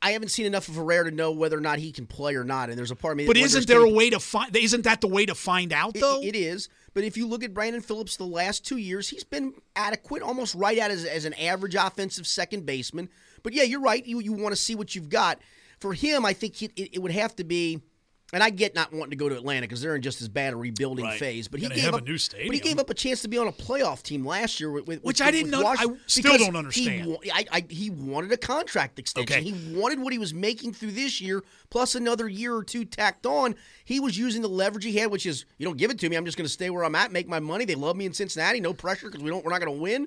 [0.02, 2.44] I haven't seen enough of Herrera to know whether or not he can play or
[2.44, 2.68] not.
[2.68, 3.24] And there's a part of me.
[3.24, 4.54] that But isn't there a way to find?
[4.56, 6.22] Isn't that the way to find out It- though?
[6.22, 6.68] it is.
[6.94, 10.54] But if you look at Brandon Phillips the last two years, he's been adequate, almost
[10.54, 13.08] right at as, as an average offensive second baseman.
[13.42, 14.04] But yeah, you're right.
[14.04, 15.38] You you want to see what you've got.
[15.80, 17.80] For him, I think it, it, it would have to be.
[18.30, 20.52] And I get not wanting to go to Atlanta because they're in just as bad
[20.52, 21.18] a rebuilding Right.
[21.18, 21.48] phase.
[21.48, 23.48] But he gave up a new But he gave up a chance to be on
[23.48, 26.54] a playoff team last year with, with Which with- I didn't know- I still don't
[26.54, 27.16] understand.
[27.22, 29.38] He, I, I, he wanted a contract extension.
[29.38, 29.50] Okay.
[29.50, 33.24] He wanted what he was making through this year plus another year or two tacked
[33.24, 33.54] on.
[33.84, 36.16] He was using the leverage he had, which is you don't give it to me.
[36.16, 37.64] I'm just going to stay where I'm at, make my money.
[37.64, 40.06] They love me in Cincinnati, no pressure because we don't we're not going to win.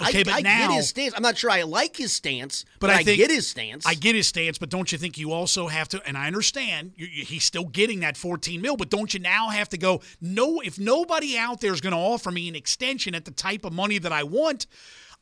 [0.00, 1.14] I, Okay, I, but I now- get his stance.
[1.16, 3.86] I'm not sure I like his stance, but, But I I, get his stance.
[3.86, 6.02] I get his stance, but don't you think you also have to?
[6.06, 9.48] And I understand you, you, he's still getting that 14 mil, but don't you now
[9.48, 10.00] have to go?
[10.20, 13.64] No, if nobody out there is going to offer me an extension at the type
[13.64, 14.66] of money that I want,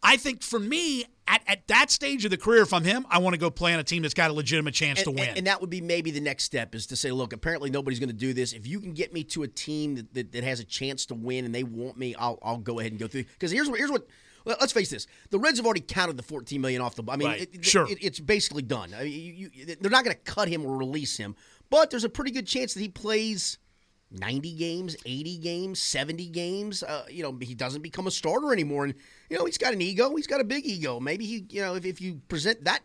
[0.02, 3.18] I think for me at, at that stage of the career, if I'm him, I
[3.18, 5.28] want to go play on a team that's got a legitimate chance to win.
[5.30, 7.98] and- and that would be maybe the next step is to say, look, apparently nobody's
[7.98, 8.52] going to do this.
[8.52, 11.14] If you can get me to a team that, that, that has a chance to
[11.14, 13.24] win and they want me, I'll, I'll go ahead and go through.
[13.24, 14.06] Because here's what here's what.
[14.46, 17.02] Well, Let's face this: the Reds have already counted the 14 million off the.
[17.08, 17.40] I mean, Right.
[17.42, 17.86] it- it- Sure.
[17.90, 18.94] it- it's basically done.
[18.94, 21.36] I mean, you, you, they're not going to cut him or release him,
[21.68, 23.58] but there's a pretty good chance that he plays
[24.10, 26.82] 90 games, 80 games, 70 games.
[26.84, 28.94] Uh, you know, he doesn't become a starter anymore, and
[29.28, 30.14] you know he's got an ego.
[30.14, 31.00] He's got a big ego.
[31.00, 32.80] Maybe he, you know, if, if you present that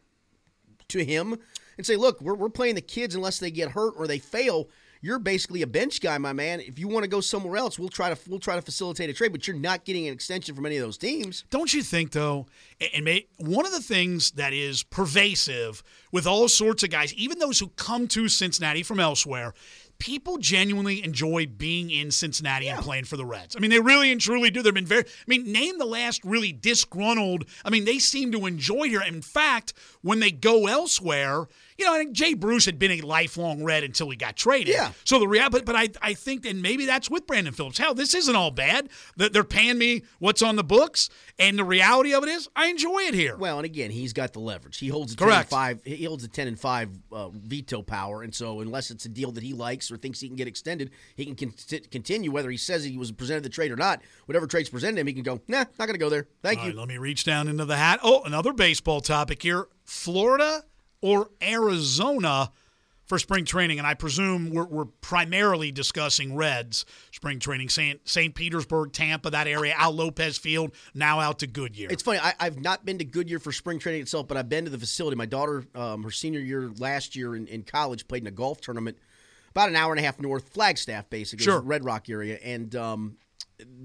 [0.90, 1.38] to him
[1.78, 4.68] and say, look, we're, we're playing the kids unless they get hurt or they fail.
[5.04, 6.60] You're basically a bench guy, my man.
[6.60, 9.14] If you want to go somewhere else, we'll try to we'll try to facilitate a
[9.14, 11.44] trade, but you're not getting an extension from any of those teams.
[11.50, 12.46] Don't you think, though?
[12.94, 17.40] And may, one of the things that is pervasive with all sorts of guys, even
[17.40, 19.56] those who come to Cincinnati from elsewhere,
[20.02, 23.56] people genuinely enjoy being in Cincinnati and playing for the Reds.
[23.56, 24.64] I mean, they really and truly do.
[24.64, 25.04] They've been very.
[25.04, 27.46] I mean, name the last really disgruntled.
[27.64, 29.04] I mean, they seem to enjoy here.
[29.04, 31.48] In fact, when they go elsewhere.
[31.78, 34.68] You know, I think Jay Bruce had been a lifelong Red until he got traded.
[34.68, 34.92] Yeah.
[35.04, 37.80] So the reality, but, but I, I think, and maybe that's with Brandon Phillips.
[37.80, 38.90] Hell, this isn't all bad.
[39.18, 41.10] That they're paying me what's on the books,
[41.42, 43.36] and the reality of it is, I enjoy it here.
[43.36, 44.78] Well, and again, he's got the leverage.
[44.78, 45.50] He holds a Correct.
[45.50, 45.98] 10 and 5.
[45.98, 49.32] He holds a 10 and 5 uh, veto power, and so unless it's a deal
[49.32, 51.54] that he likes or thinks he can get extended, he can con-
[51.92, 54.02] continue whether he says he was presented the trade or not.
[54.28, 56.28] Whatever trade's presented him, he can go, "Nah, not going to go there.
[56.44, 58.00] Thank All you." right, let me reach down into the hat.
[58.04, 60.64] Oh, another baseball topic here: Florida
[61.02, 62.52] or Arizona
[63.12, 67.68] for spring training, and I presume we're, we're primarily discussing Reds spring training.
[67.68, 69.74] Saint Saint Petersburg, Tampa, that area.
[69.76, 71.90] Al Lopez Field, now out to Goodyear.
[71.92, 72.20] It's funny.
[72.20, 74.78] I, I've not been to Goodyear for spring training itself, but I've been to the
[74.78, 75.18] facility.
[75.18, 78.62] My daughter, um, her senior year last year in, in college, played in a golf
[78.62, 78.98] tournament
[79.50, 81.60] about an hour and a half north, Flagstaff, basically, Sure.
[81.60, 83.18] Red Rock area, and um,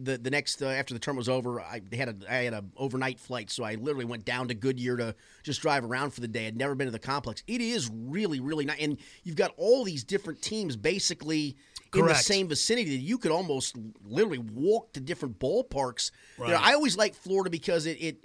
[0.02, 2.64] the the next uh, after the term was over, I had a I had a
[2.76, 6.28] overnight flight, so I literally went down to Goodyear to just drive around for the
[6.28, 6.46] day.
[6.46, 7.42] I'd never been to the complex.
[7.46, 11.56] It is really really nice, and you've got all these different teams basically.
[11.94, 16.10] In the same vicinity, that you could almost literally walk to different ballparks.
[16.38, 18.24] You know, I always liked Florida because it, it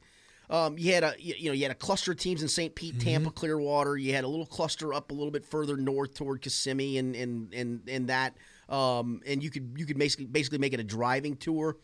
[0.49, 2.75] um, you had a you you know you had a cluster of teams in St.
[2.75, 3.07] Pete, Mm-hmm.
[3.07, 3.97] Tampa, Clearwater.
[3.97, 7.53] You had a little cluster up a little bit further north toward Kissimmee and and
[7.53, 8.35] and and that.
[8.71, 11.77] Um, and you could you could basically basically make it a driving tour.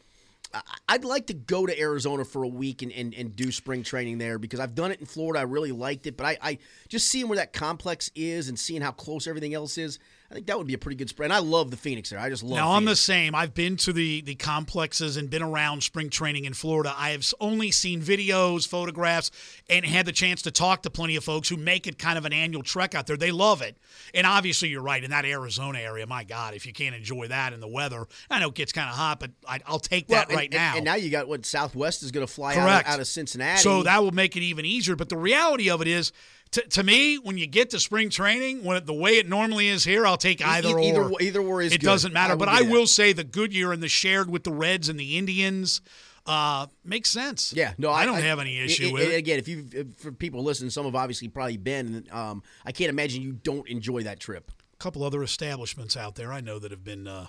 [0.88, 4.18] I'd like to go to Arizona for a week and, and, and do spring training
[4.18, 5.40] there because I've done it in Florida.
[5.40, 8.82] I really liked it, but I, I just seeing where that complex is and seeing
[8.82, 11.28] how close everything else is, I think that would be a pretty good spread.
[11.28, 12.20] And I love the Phoenix there.
[12.20, 12.58] I just love.
[12.58, 12.62] It.
[12.62, 13.34] Now I'm the same.
[13.34, 16.94] I've been to the the complexes and been around spring training in Florida.
[16.98, 19.32] I have only seen videos, photographs,
[19.70, 22.26] and had the chance to talk to plenty of folks who make it kind of
[22.26, 23.16] an annual trek out there.
[23.16, 23.78] They love it,
[24.14, 26.06] and obviously you're right in that Arizona area.
[26.06, 28.90] My God, if you can't enjoy that in the weather, I know it gets kind
[28.90, 30.70] of hot, but I, I'll take that Well, right and, now.
[30.70, 33.62] And, and now you got what Southwest is going to fly out, out of Cincinnati.
[33.62, 34.98] So that will make it even easier.
[34.98, 36.12] But the reality of it is,
[36.52, 39.68] to, to me, when you get to spring training, when it, the way it normally
[39.68, 41.22] is here, I'll take either either, or.
[41.22, 41.86] either or is it good.
[41.88, 42.34] doesn't matter.
[42.34, 42.72] I but I that.
[42.72, 45.82] will say the Goodyear and the shared with the Reds and the Indians
[46.26, 47.54] uh, makes sense.
[47.54, 49.16] Yeah, no, I, I, don't have any issue it- with it-.
[49.16, 49.66] Again, if you
[49.98, 52.06] for people listening, some have obviously probably been.
[52.12, 54.52] Um, I can't imagine you don't enjoy that trip.
[54.74, 57.28] A couple other establishments out there I know that have been uh,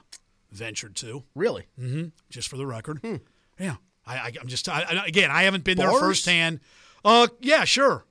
[0.50, 1.22] ventured to.
[1.34, 1.66] Really?
[1.80, 2.08] Mm-hmm.
[2.30, 3.16] Just for the record, Hmm.
[3.58, 3.76] yeah.
[4.06, 5.30] I, I, I'm just I, I- again.
[5.30, 6.60] I haven't been there firsthand.
[7.04, 8.04] Uh, yeah, sure.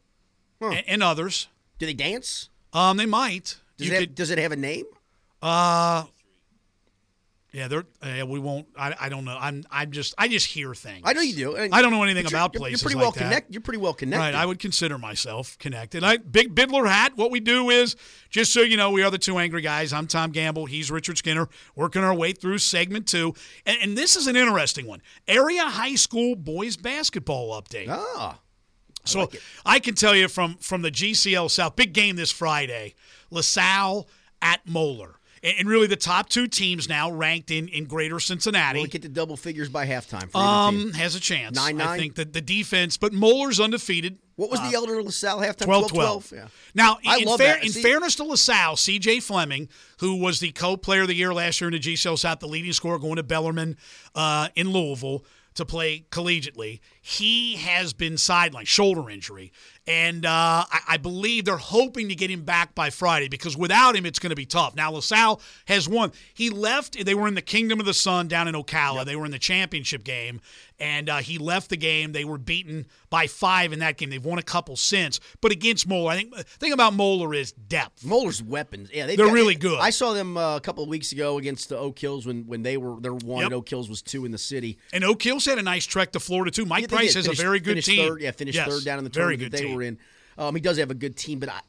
[0.62, 1.48] A- and others.
[1.80, 2.50] Do they dance?
[2.74, 3.58] Um, they might.
[3.78, 4.86] Does, You it, have- does it have a name?
[5.42, 6.04] Uh
[7.54, 8.68] yeah, they're uh, we won't.
[8.78, 9.36] I, I don't know.
[9.40, 11.02] I'm I'm just I just hear things.
[11.06, 11.56] I know you do.
[11.56, 13.54] and- I don't know anything about you're, places You're pretty like well connected.
[13.54, 14.20] You're pretty well connected.
[14.20, 16.04] Right, I would consider myself connected.
[16.04, 17.14] I big Bidler hat.
[17.16, 17.96] What we do is
[18.30, 19.94] just so you know, we are the two angry guys.
[19.94, 20.66] I'm Tom Gamble.
[20.66, 21.48] He's Richard Skinner.
[21.76, 23.34] Working our way through segment two,
[23.66, 25.02] and, and this is an interesting one.
[25.28, 27.88] Area high school boys basketball update.
[27.90, 28.40] Ah,
[29.08, 29.30] So
[29.66, 32.96] I can tell you from from the GCL South, big game this Friday,
[33.32, 34.08] LaSalle
[34.42, 35.18] at Moeller.
[35.44, 38.80] And really the top two teams now ranked in, in greater Cincinnati.
[38.80, 40.30] will get to double figures by halftime?
[40.32, 41.60] For um, has a chance.
[41.60, 41.98] I 9-9?
[41.98, 44.18] think that the defense, but Moeller's undefeated.
[44.36, 45.66] What was the Elder LaSalle halftime?
[45.66, 46.34] 12 12.
[46.36, 46.48] Yeah.
[46.74, 47.64] Now, I in, fair, that.
[47.64, 51.62] in fairness to LaSalle, CJ Fleming, who was the co player of the year last
[51.62, 53.78] year in the GCL South, the leading scorer going to Bellarmine
[54.16, 55.24] uh, in Louisville
[55.56, 59.54] to play collegiately, he has been sidelined, shoulder injury.
[59.90, 63.96] And uh, I, I believe they're hoping to get him back by Friday because without
[63.96, 64.76] him, it's going to be tough.
[64.76, 66.12] Now, LaSalle has won.
[66.34, 69.06] He left, they were in the Kingdom of the Sun down in Ocala.
[69.06, 70.42] They were in the championship game,
[70.78, 72.12] and uh, he left the game.
[72.12, 74.10] They were beaten by five in that game.
[74.10, 75.22] They've won a couple since.
[75.40, 78.04] But against Moeller, I think the thing about Moeller is depth.
[78.04, 78.90] Moeller's weapons.
[78.94, 79.80] Yeah, They're got- really good.
[79.80, 82.62] I saw them uh, a couple of weeks ago against the Oak Hills when, when
[82.64, 83.46] they were their one Yep.
[83.46, 84.80] and Oak Hills was two in the city.
[84.92, 86.66] And Oak Hills had a nice trek to Florida too.
[86.66, 87.16] Mike Yeah, did.
[87.16, 88.10] has Finished- a very good team.
[88.10, 89.76] Third, yeah, finished Yes, third down in the tournament that they team.
[89.76, 89.98] were in.
[90.38, 91.62] Um, he does have a good team, but I,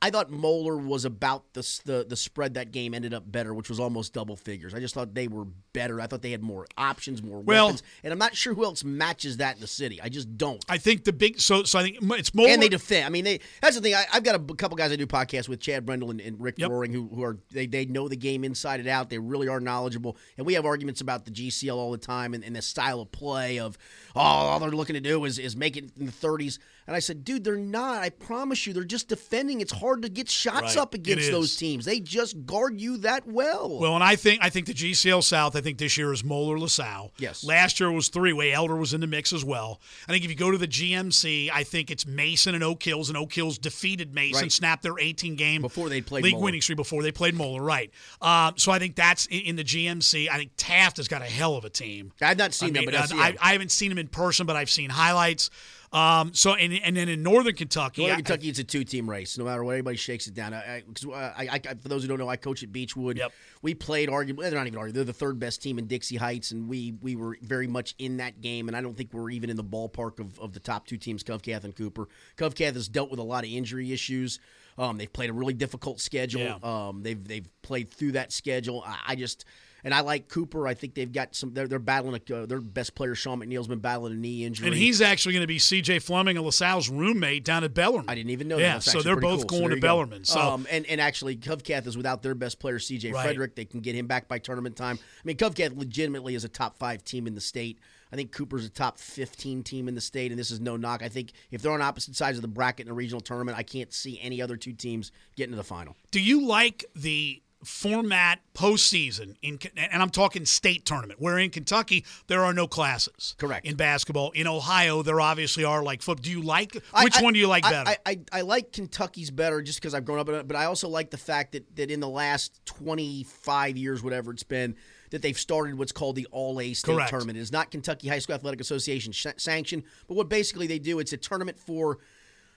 [0.00, 3.68] I, thought Moeller was about the, the the spread that game ended up better, which
[3.68, 4.72] was almost double figures.
[4.72, 6.00] I just thought they were better.
[6.00, 8.84] I thought they had more options, more Well- weapons, and I'm not sure who else
[8.84, 10.00] matches that in the city.
[10.00, 10.64] I just don't.
[10.68, 12.50] I think the big so so I think it's Moeller.
[12.52, 13.04] and they defend.
[13.04, 13.40] I mean, they.
[13.60, 13.94] That's the thing.
[13.94, 16.58] I, I've got a couple guys I do podcasts with, Chad Brendel and, and Rick
[16.58, 16.70] Yep.
[16.70, 19.10] Roaring, who, who are they, they know the game inside and out.
[19.10, 22.42] They really are knowledgeable, and we have arguments about the GCL all the time and,
[22.42, 23.76] and the style of play of
[24.14, 26.58] oh, all they're looking to do is is make it in the 30s.
[26.86, 27.98] And I said, dude, they're not.
[28.02, 29.60] I promise you, they're just defending.
[29.60, 30.82] It's hard to get shots Right.
[30.82, 31.84] up against those teams.
[31.84, 33.78] They just guard you that well.
[33.80, 35.56] Well, and I think I think the GCL South.
[35.56, 37.12] I think this year is Moeller LaSalle.
[37.18, 37.42] Yes.
[37.42, 38.52] Last year was three way.
[38.52, 39.80] Elder was in the mix as well.
[40.08, 43.08] I think if you go to the GMC, I think it's Mason and Oak Hills,
[43.08, 44.52] and Oak Hills defeated Mason, Right.
[44.52, 46.44] snapped their 18 game Before they played league Moeller.
[46.44, 47.62] winning streak before they played Moeller.
[47.62, 47.90] Right.
[48.20, 50.28] Um, so I think that's in, in the GMC.
[50.30, 52.12] I think Taft has got a hell of a team.
[52.22, 53.38] I've not seen I them, but I, uh, I, them.
[53.42, 55.50] I haven't seen him in person, but I've seen highlights.
[55.96, 59.38] Um, so and, and then in Northern Kentucky, Northern I- Kentucky, it's a two-team race.
[59.38, 60.52] No matter what anybody shakes it down.
[60.52, 63.16] I, I, uh, I, I, for those who don't know, I coach at Beechwood.
[63.16, 63.32] Yep.
[63.62, 64.42] We played arguably.
[64.42, 64.92] They're not even arguably.
[64.92, 68.18] They're the third best team in Dixie Heights, and we we were very much in
[68.18, 68.68] that game.
[68.68, 71.24] And I don't think we're even in the ballpark of, of the top two teams,
[71.24, 72.08] Covcath and Cooper.
[72.36, 74.38] Covcath has dealt with a lot of injury issues.
[74.76, 76.42] Um, they've played a really difficult schedule.
[76.42, 76.58] Yeah.
[76.62, 78.84] Um, they've they've played through that schedule.
[78.86, 79.46] I, I just.
[79.86, 80.66] And I like Cooper.
[80.66, 81.54] I think they've got some.
[81.54, 82.20] They're, they're battling.
[82.28, 85.34] A, uh, their best player, Sean McNeil's been battling a knee injury, And he's actually
[85.34, 86.00] going to be C.J.
[86.00, 88.10] Fleming and LaSalle's roommate down at Bellarmine.
[88.10, 88.82] I didn't even know yeah, that.
[88.82, 89.60] So they're both cool.
[89.60, 90.22] Going there to you go.
[90.24, 93.12] So um, and and actually, Covcath is without their best player, C.J.
[93.12, 93.22] Right.
[93.22, 93.54] Frederick.
[93.54, 94.98] They can get him back by tournament time.
[95.00, 97.78] I mean, Covcath legitimately is a top five team in the state.
[98.12, 101.02] I think Cooper's a top 15 team in the state, and this is no knock.
[101.02, 103.62] I think if they're on opposite sides of the bracket in a regional tournament, I
[103.62, 105.96] can't see any other two teams getting to the final.
[106.12, 112.04] do you like the format postseason in and I'm talking state tournament where in Kentucky
[112.26, 113.66] there are no classes Correct.
[113.66, 117.32] in basketball in Ohio there obviously are like football do you like which I- one
[117.34, 120.18] do you like I- better I, I, I like Kentucky's better just because I've grown
[120.18, 123.76] up in it, but I also like the fact that, that in the last 25
[123.76, 124.76] years, whatever it's been,
[125.10, 127.10] that they've started what's called the All A State Correct.
[127.10, 127.38] Tournament.
[127.38, 130.98] It is not Kentucky High School Athletic Association sh- sanctioned, but what basically they do,
[130.98, 131.98] it's a tournament for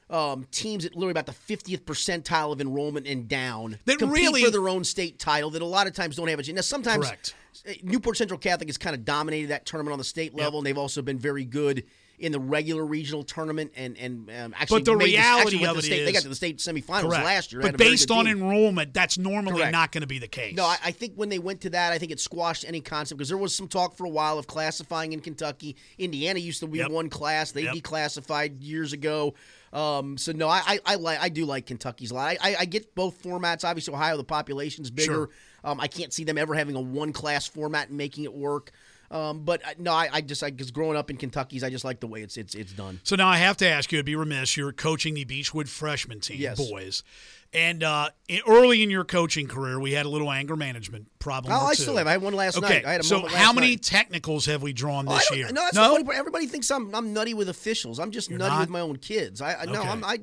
[0.09, 4.43] um, teams at literally about the 50th percentile of enrollment and down That compete really-
[4.43, 6.55] for their own state title that a lot of times don't have a chance.
[6.55, 7.35] Now, sometimes Correct.
[7.67, 10.65] uh, Newport Central Catholic has kind of dominated that tournament on the state level, and
[10.65, 11.83] they've also been very good
[12.19, 14.81] in the regular regional tournament and and um, actually.
[14.81, 16.57] But the made this- reality went of the it state, they got to the state
[16.57, 17.23] semifinals Correct.
[17.25, 17.61] last year.
[17.61, 18.37] but based on team.
[18.37, 19.71] enrollment that's normally Correct.
[19.71, 21.91] not going to be the case No, I, I think when they went to that,
[21.93, 24.47] I think it squashed any concept because there was some talk for a while of
[24.47, 25.75] classifying in Kentucky.
[25.97, 26.91] Indiana used to be Yep.
[26.91, 27.75] one class; they Yep.
[27.75, 29.33] declassified years ago.
[29.71, 32.37] Um, so no, I, I, I like I do like Kentucky's a lot.
[32.41, 33.63] I, I, I get both formats.
[33.63, 35.13] Obviously, Ohio the population's bigger.
[35.13, 35.29] Sure.
[35.63, 38.71] Um, I can't see them ever having a one class format and making it work.
[39.11, 41.83] Um, but uh, no, I, I just I because growing up in Kentucky's, I just
[41.83, 42.99] like the way it's it's it's done.
[43.03, 44.55] So now I have to ask you, it'd be remiss.
[44.55, 46.57] You're coaching the Beechwood freshman team, Yes.
[46.69, 47.03] boys.
[47.51, 51.51] And uh, in- early in your coaching career, we had a little anger management problem.
[51.51, 51.81] Oh, I two.
[51.81, 52.05] still have.
[52.05, 52.85] I had one last okay, night.
[52.85, 53.81] I had a so how many night.
[53.81, 55.47] technicals have we drawn Oh, this don't- year?
[55.47, 56.17] No, that's the funny part.
[56.17, 57.99] Everybody thinks I'm I'm nutty with officials.
[57.99, 58.59] I'm just nutty not?
[58.59, 59.41] with my own kids.
[59.41, 60.19] I, I no, I'm I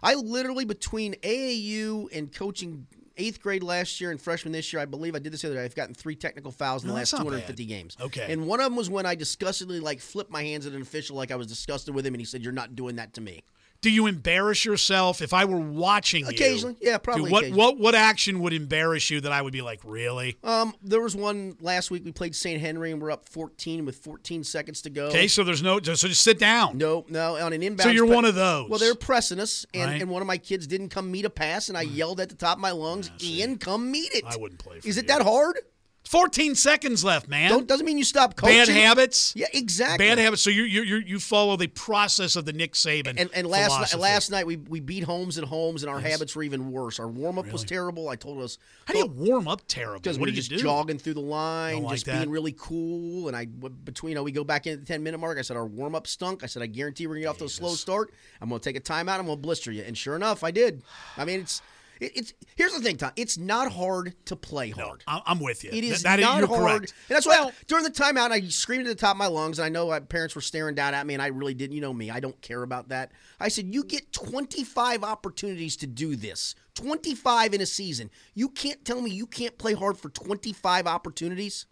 [0.00, 2.86] I literally between AAU and coaching
[3.18, 5.56] eighth grade last year and freshman this year, I believe I did this the other
[5.56, 5.64] day.
[5.64, 7.68] I've gotten three technical fouls in the last 250 bad.
[7.68, 7.96] games.
[8.00, 8.32] Okay.
[8.32, 11.16] and one of them was when I disgustedly like flipped my hands at an official,
[11.16, 13.42] like I was disgusted with him, and he said, "You're not doing that to me."
[13.80, 16.30] Do you embarrass yourself if I were watching you?
[16.30, 16.76] Occasionally.
[16.80, 19.80] Yeah, probably do- what what what action would embarrass you that I would be like,
[19.84, 20.36] really?
[20.42, 22.60] Um, there was one last week we played St.
[22.60, 25.06] Henry and we're up 14 with 14 seconds to go.
[25.06, 26.76] Okay, so there's no so just sit down.
[26.76, 27.84] No, no, on an inbound.
[27.84, 28.68] So you're one of those.
[28.68, 30.02] Well, they're pressing us, and, Right.
[30.02, 32.34] and one of my kids didn't come meet a pass, and I yelled at the
[32.34, 35.08] top of my lungs, "Ian, come meet it." I wouldn't play for Is it you.
[35.08, 35.56] that hard?
[36.08, 37.50] 14 seconds left, man.
[37.50, 38.56] Don't doesn't mean you stop coaching.
[38.56, 39.34] Bad habits.
[39.36, 40.06] Yeah, exactly.
[40.06, 40.40] Bad habits.
[40.40, 43.20] So you you you you follow the process of the Nick Saban.
[43.20, 44.00] And, and last night, philosophy.
[44.00, 46.98] last night we, we beat Holmes and Holmes, and our habits were even worse.
[46.98, 48.08] Our warm up was terrible.
[48.08, 50.00] I told us how do you warm up terrible?
[50.00, 50.56] because what we do were you just do?
[50.56, 52.20] jogging through the line, like just that.
[52.20, 53.28] being really cool.
[53.28, 55.36] And I between you know, we go back in at the ten minute mark.
[55.36, 56.42] I said our warm up stunk.
[56.42, 58.14] I said I guarantee we're gonna get off to a slow start.
[58.40, 59.18] I'm gonna take a timeout.
[59.18, 59.82] I'm gonna blister you.
[59.82, 60.82] And sure enough, I did.
[61.18, 61.64] I mean, it's it,
[62.00, 63.12] it's here's the thing, Tom.
[63.16, 65.02] It's not hard to play hard.
[65.06, 65.70] I- I'm with you.
[65.72, 66.60] It is That- that- not you're hard.
[66.80, 66.94] correct.
[67.08, 69.58] And that's why during the timeout, I screamed at the top of my lungs.
[69.58, 71.74] And I know my parents were staring down at me, and I really didn't.
[71.74, 73.12] You know me, I don't care about that.
[73.40, 78.10] I said, You get 25 opportunities to do this, 25 in a season.
[78.34, 81.66] You can't tell me you can't play hard for 25 opportunities?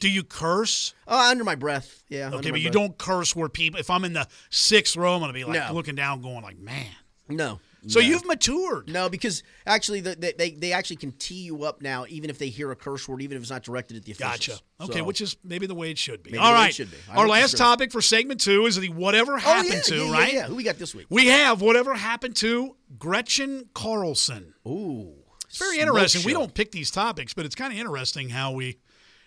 [0.00, 0.92] Do you curse?
[1.08, 2.02] Oh, under my breath.
[2.10, 2.30] Yeah.
[2.34, 2.72] Okay, but you breath.
[2.74, 3.80] don't curse where people.
[3.80, 5.72] If I'm in the sixth row, I'm gonna be like No.
[5.72, 6.90] looking down, going like, man.
[7.30, 7.60] No.
[7.86, 8.06] So no.
[8.06, 8.88] you've matured.
[8.88, 12.38] No, because actually, the, they, they they actually can tee you up now, even if
[12.38, 14.60] they hear a curse word, even if it's not directed at the officials.
[14.78, 14.90] Gotcha.
[14.90, 16.36] Okay, So- which is maybe the way it should be.
[16.36, 16.96] All it should be.
[17.10, 17.64] Our last disagree.
[17.64, 20.32] topic for segment two is the whatever Oh, happened yeah, to, yeah, right?
[20.32, 20.46] Yeah.
[20.46, 21.06] Who we got this week?
[21.10, 24.54] We have whatever happened to Gretchen Carlson.
[24.66, 25.14] Ooh.
[25.48, 26.22] It's very interesting.
[26.24, 28.78] We don't pick these topics, but it's kind of interesting how we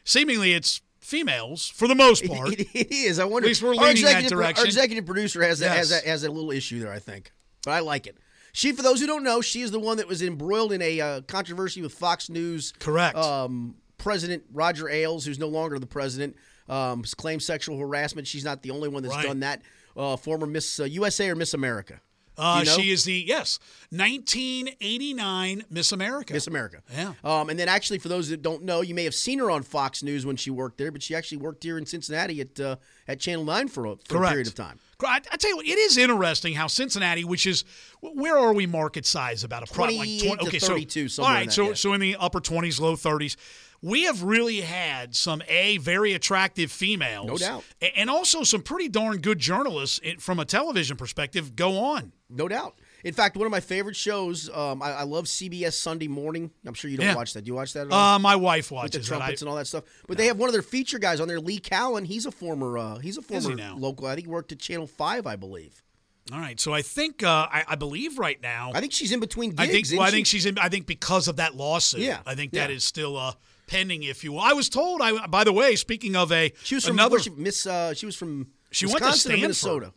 [0.06, 2.54] seemingly it's females for the most part.
[2.54, 3.20] It, it is.
[3.20, 3.48] I wonder.
[3.48, 4.62] At least we're our leaning that executive, pro- direction.
[4.62, 7.32] Our executive producer has a, has, a, has a little issue there, I think,
[7.66, 8.18] but I like it.
[8.54, 11.02] She, for those who don't know, she is the one that was embroiled in a
[11.02, 12.72] uh, controversy with Fox News.
[12.80, 13.18] Correct.
[13.18, 16.36] Um, president Roger Ailes, who's no longer the president,
[16.70, 18.28] um, claimed sexual harassment.
[18.28, 19.26] She's not the only one that's Right.
[19.26, 19.64] done that.
[19.98, 22.00] Uh, former Miss uh, USA or Miss America.
[22.38, 22.78] Uh, you know?
[22.78, 23.60] She is the yes,
[23.92, 26.34] 1989 Miss America.
[26.34, 26.82] Miss America.
[26.92, 27.14] Yeah.
[27.24, 29.64] Um, and then actually, for those that don't know, you may have seen her on
[29.64, 32.76] Fox News when she worked there, but she actually worked here in Cincinnati at uh,
[33.08, 34.80] at Channel Nine for, a, for a period of time.
[35.08, 37.64] I, I tell you what, it is interesting how Cincinnati, which is
[38.02, 41.32] where are we market size about a pro- like 28 to okay, 32, So, somewhere
[41.34, 41.74] all right, so yeah.
[41.74, 43.36] so in the upper 20s, low 30s,
[43.82, 47.64] we have really had some a very attractive females, No doubt.
[47.98, 51.56] and also some pretty darn good journalists from a television perspective.
[51.56, 52.14] Go on.
[52.30, 52.76] No doubt.
[53.04, 56.52] In fact, one of my favorite shows, um, I, I love CBS Sunday Morning.
[56.66, 57.16] I'm sure you don't Yeah.
[57.16, 57.44] watch that.
[57.44, 58.16] Do you watch that at all?
[58.16, 59.16] Uh, my wife With the watches that.
[59.16, 59.84] I- trumpets and all that stuff.
[60.08, 62.06] But they have one of their feature guys on there, Lee Cowan.
[62.06, 63.76] He's a former, uh, he's a he former now?
[63.78, 64.08] local.
[64.08, 65.84] I think he worked at Channel Five, I believe.
[66.32, 68.72] all right, so I think uh, I, I believe right now.
[68.74, 69.60] I think she's in between gigs.
[69.62, 69.88] I think.
[70.00, 70.58] Well, I think she's in.
[70.58, 72.00] I think because of that lawsuit.
[72.02, 72.76] Yeah, I think that yeah.
[72.78, 73.34] is still uh,
[73.68, 74.40] pending, if you will.
[74.40, 75.02] I was told.
[75.02, 77.20] I by the way, speaking of a She was from another.
[77.20, 77.68] she, Miss.
[77.68, 78.48] Uh, she was from.
[78.72, 79.42] She went to Stanford.
[79.42, 79.94] Minnesota.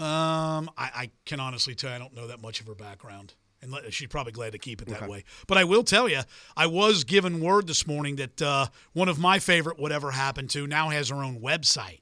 [0.00, 3.34] Um, I, I can honestly tell you, I don't know that much of her background.
[3.62, 5.24] And let- she's probably glad to keep it that way.
[5.46, 6.20] But I will tell you,
[6.56, 10.66] I was given word this morning that uh, one of my favorite whatever happened to
[10.66, 12.00] now has her own website.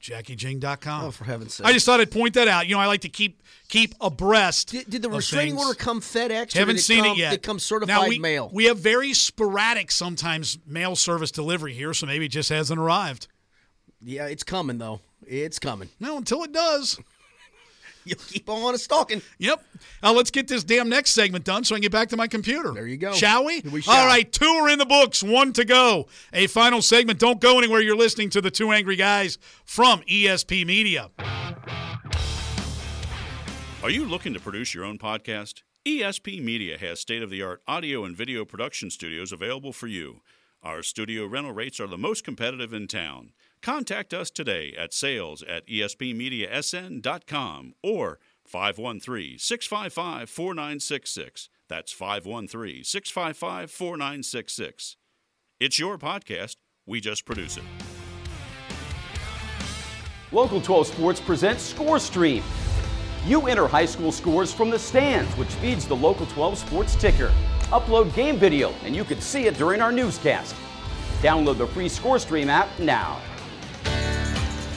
[0.00, 1.04] JackieJing.com.
[1.04, 1.66] Oh, for heaven's sake!
[1.66, 2.68] I just thought I'd point that out.
[2.68, 4.70] You know, I like to keep keep abreast.
[4.70, 6.54] did, did the restraining order come FedEx?
[6.54, 7.32] or Haven't it seen come, it yet.
[7.32, 8.50] It come certified now we, mail?
[8.52, 13.26] We have very sporadic sometimes mail service delivery here, so maybe it just hasn't arrived.
[14.00, 15.00] yeah, it's coming though.
[15.26, 15.88] It's coming.
[16.00, 16.98] No, until it does.
[18.04, 19.20] You'll keep on stalking.
[19.38, 19.64] Yep.
[20.00, 22.28] Now let's get this damn next segment done so I can get back to my
[22.28, 22.72] computer.
[22.72, 23.12] There you go.
[23.12, 23.60] Shall we?
[23.62, 23.94] We shall.
[23.94, 26.06] All right, two are in the books, one to go.
[26.32, 27.18] A final segment.
[27.18, 27.80] Don't go anywhere.
[27.80, 31.10] You're listening to the Two Angry Guys from ESP Media.
[33.82, 35.62] Are you looking to produce your own podcast?
[35.84, 40.20] ESP Media has state of the art audio and video production studios available for you.
[40.62, 43.30] Our studio rental rates are the most competitive in town.
[43.66, 51.48] Contact us today at sales at espmediasn.com or 513 655 4966.
[51.68, 54.96] That's 513 655 4966.
[55.58, 56.54] It's your podcast.
[56.86, 57.64] We just produce it.
[60.30, 62.44] Local 12 Sports presents Score Stream.
[63.24, 67.32] You enter high school scores from the stands, which feeds the Local 12 Sports ticker.
[67.72, 70.54] Upload game video, and you can see it during our newscast.
[71.20, 73.20] Download the free Score Stream app now.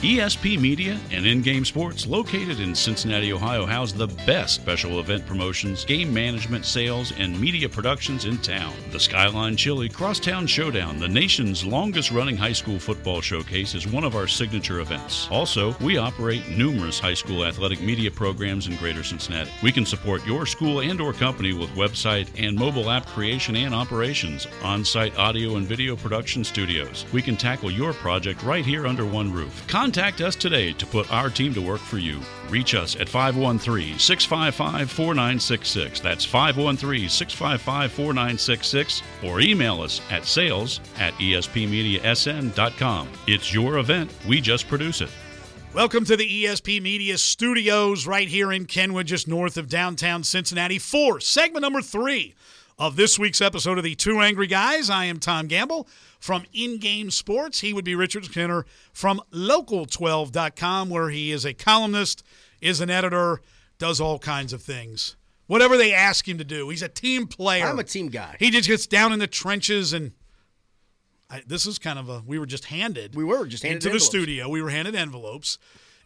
[0.02, 5.26] ESP Media and In Game Sports, located in Cincinnati, Ohio, house the best special event
[5.26, 8.72] promotions, game management, sales, and media productions in town.
[8.92, 14.04] The Skyline Chili Crosstown Showdown, the nation's longest running high school football showcase, is one
[14.04, 15.28] of our signature events.
[15.30, 19.50] Also, we operate numerous high school athletic media programs in Greater Cincinnati.
[19.62, 23.74] We can support your school and or company with website and mobile app creation and
[23.74, 27.04] operations, on-site audio and video production studios.
[27.12, 29.62] We can tackle your project right here under one roof.
[29.98, 32.20] Us today to put our team to work for you.
[32.48, 36.00] Reach us at 513 655 4966.
[36.00, 39.02] That's 513 655 4966.
[39.24, 43.08] Or email us at sales at espmediasn.com.
[43.26, 44.12] It's your event.
[44.28, 45.10] We just produce it.
[45.74, 50.78] Welcome to the ESP Media Studios right here in Kenwood, just north of downtown Cincinnati,
[50.80, 52.34] for segment number three
[52.78, 54.90] of this week's episode of the Two Angry Guys.
[54.90, 55.86] I am Tom Gamble
[56.20, 57.60] from In Game Sports.
[57.60, 62.22] He would be Richard Skinner from Local12.com, where he is a columnist,
[62.60, 63.40] is an editor,
[63.78, 65.16] does all kinds of things.
[65.46, 67.66] Whatever they ask him to do, he's a team player.
[67.66, 68.36] I'm a team guy.
[68.38, 70.12] He just gets down in the trenches and.
[71.32, 73.90] I, this is kind of a we were just handed We were just handed into
[73.96, 75.58] the studio we were handed envelopes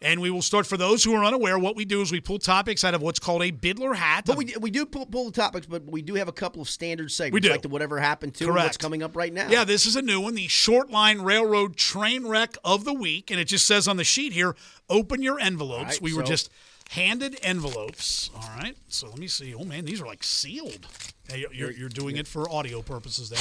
[0.05, 2.37] and we will start for those who are unaware what we do is we pull
[2.39, 4.23] topics out of what's called a bidler hat.
[4.25, 6.69] But we, we do pull, pull the topics, but we do have a couple of
[6.69, 7.49] standard segments, We do.
[7.49, 8.65] like the whatever happened to Correct.
[8.65, 9.49] what's coming up right now.
[9.49, 13.31] yeah this is a new one the short line railroad train wreck of the week
[13.31, 14.55] and it just says on the sheet here
[14.89, 15.95] open your envelopes.
[15.95, 16.49] Right, we were just
[16.91, 18.29] handed envelopes.
[18.35, 19.55] All right so let me see.
[19.55, 20.87] Oh man these are like sealed.
[21.27, 23.39] Hey, you're- you're, you're doing it for audio purposes there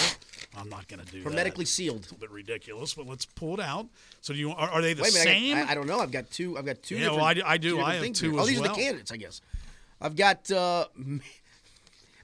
[0.56, 1.96] i'm not going to do that hermetically sealed.
[1.98, 3.86] a little bit ridiculous but let's pull it out
[4.20, 5.74] so do you are, are they the Wait a minute, same I, got- I, I
[5.74, 5.98] don't know.
[6.00, 6.56] I've got two.
[6.56, 6.96] I've got two.
[6.96, 7.80] Yeah, well, I do- I do.
[7.80, 9.42] I have two Oh, these are the candidates, I guess.
[10.00, 11.20] I've got uh, man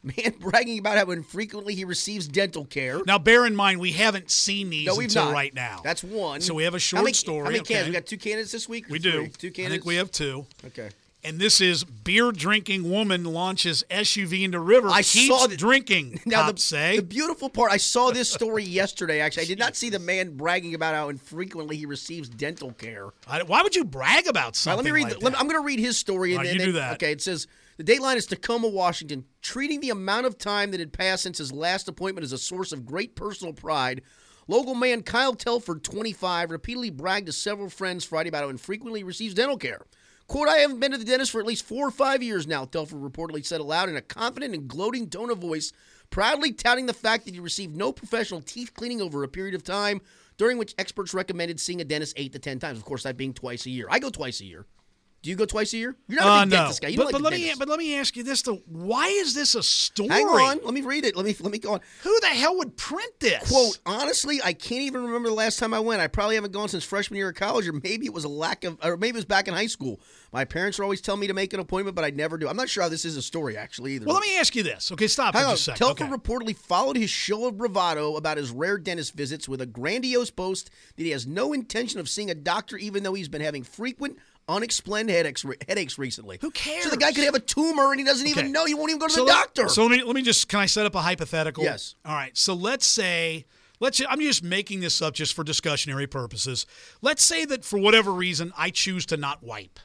[0.40, 3.00] bragging about how infrequently he receives dental care.
[3.06, 5.34] Now, bear in mind, we haven't seen these No, we've until not.
[5.34, 5.80] right now.
[5.84, 6.40] That's one.
[6.40, 7.40] So we have a How short many- story.
[7.44, 7.74] How many okay.
[7.74, 7.88] candidates?
[7.94, 8.86] We got two candidates this week.
[8.88, 9.26] We do.
[9.28, 9.58] Two candidates.
[9.66, 10.46] I think we have two.
[10.68, 10.88] Okay.
[11.22, 14.88] And this is beer drinking woman launches SUV into river.
[14.88, 16.20] I keeps saw the- drinking.
[16.26, 16.96] Now the, say.
[16.96, 19.20] the beautiful part, I saw this story yesterday.
[19.20, 23.08] Actually, I did not see the man bragging about how infrequently he receives dental care.
[23.26, 24.84] I- why would you brag about All right, something?
[24.84, 25.04] let me read.
[25.10, 25.38] Like the, let?
[25.38, 26.30] I'm going to read his story.
[26.32, 26.94] And right, then, you do that.
[26.94, 27.46] Okay, it says
[27.76, 31.52] the Dateline is Tacoma, Washington, treating the amount of time that had passed since his
[31.52, 34.00] last appointment as a source of great personal pride.
[34.48, 39.04] Local man Kyle Telford, 25, repeatedly bragged to several friends Friday about how infrequently he
[39.04, 39.82] receives dental care.
[40.30, 42.64] Quote, I haven't been to the dentist for at least four or five years now,
[42.64, 45.72] Telford reportedly said aloud in a confident and gloating tone of voice,
[46.08, 49.64] proudly touting the fact that he received no professional teeth cleaning over a period of
[49.64, 50.00] time
[50.36, 52.78] during which experts recommended seeing a dentist eight to ten times.
[52.78, 53.88] Of course, that being twice a year.
[53.90, 54.66] I go twice a year.
[55.22, 55.96] Do you go twice a year?
[56.08, 56.56] You're not a Uh, big no.
[56.56, 56.88] dentist guy.
[56.88, 57.58] You but don't but like let the me dentist.
[57.58, 60.08] but let me ask you this though: Why is this a story?
[60.08, 60.60] Hang on.
[60.64, 61.14] Let me read it.
[61.14, 61.80] Let me let me go on.
[62.04, 63.50] Who the hell would print this?
[63.50, 66.00] Quote, honestly, I can't even remember the last time I went.
[66.00, 68.64] I probably haven't gone since freshman year of college, or maybe it was a lack
[68.64, 70.00] of, or maybe it was back in high school.
[70.32, 72.48] My parents were always telling me to make an appointment, but I never do.
[72.48, 74.06] I'm not sure how this is a story, actually, either.
[74.06, 74.90] Well, let me ask you this.
[74.90, 75.74] Okay, stop Hang for on.
[75.74, 75.76] a.
[75.76, 76.16] Telford Okay.
[76.16, 80.70] reportedly followed his show of bravado about his rare dentist visits with a grandiose boast
[80.96, 84.18] that he has no intention of seeing a doctor, even though he's been having frequent,
[84.50, 86.38] unexplained headaches headaches recently.
[86.40, 86.84] Who cares?
[86.84, 88.64] So the guy could have a tumor and he doesn't even know.
[88.66, 89.68] He won't even go to So the let- doctor.
[89.68, 91.64] So let me let me just can I set up a hypothetical?
[91.64, 91.94] Yes.
[92.04, 92.36] All right.
[92.36, 93.46] So let's say
[93.78, 96.66] let's I'm just making this up just for discussionary purposes.
[97.00, 99.78] Let's say that for whatever reason I choose to not wipe.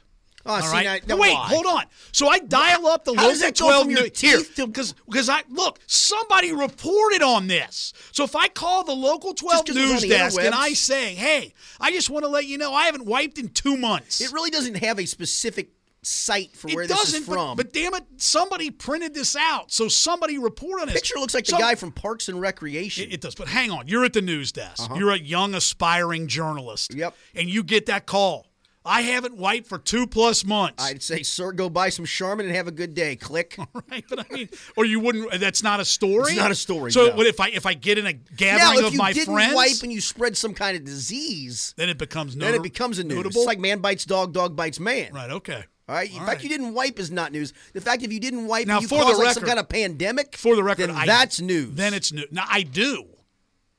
[0.46, 1.06] Oh, All see, right.
[1.06, 1.46] now- now Wait, why?
[1.48, 1.84] hold on.
[2.12, 4.40] So I dial up the How local does that go 12 from your news- here
[4.66, 7.92] because because I look somebody reported on this.
[8.12, 10.54] So if I call the local 12 'cause it was on news desk and?
[10.54, 13.76] I say, "Hey, I just want to let you know I haven't wiped in 2
[13.76, 15.70] months." It really doesn't have a specific
[16.02, 17.56] site for where It this is but- from.
[17.56, 19.72] But, damn it, somebody printed this out.
[19.72, 20.92] So somebody report on it.
[20.94, 23.04] Picture looks like the guy from Parks and Recreation.
[23.10, 23.34] It, it does.
[23.34, 23.88] But hang on.
[23.88, 24.88] You're at the news desk.
[24.96, 26.92] You're a young, aspiring journalist.
[26.92, 26.98] Uh-huh.
[27.00, 27.14] Yep.
[27.34, 28.46] And you get that call.
[28.86, 30.82] I haven't wiped for two plus months.
[30.82, 33.16] I'd say, sir, go buy some Charmin and have a good day.
[33.16, 33.56] Click.
[33.90, 35.40] right, but I mean, or you wouldn't.
[35.40, 36.32] That's not a story.
[36.32, 37.16] It's not a story, So no.
[37.16, 39.12] what if I if I get in a gathering now, gathering if of you my
[39.12, 42.62] didn't friends, wipe and you spread some kind of disease, then it becomes then it
[42.62, 43.16] becomes a news.
[43.16, 43.40] notable.
[43.40, 45.12] It's like man bites dog, dog bites man.
[45.12, 45.30] right.
[45.30, 45.64] Okay.
[45.88, 46.10] All right.
[46.10, 46.42] In All fact, right.
[46.42, 47.52] you didn't wipe is not news.
[47.72, 49.48] The fact if you didn't wipe Now, and you for the caused like some record-
[49.48, 51.74] kind of pandemic, For the record, then I, that's news.
[51.74, 52.24] Then it's new.
[52.32, 53.04] Now I do.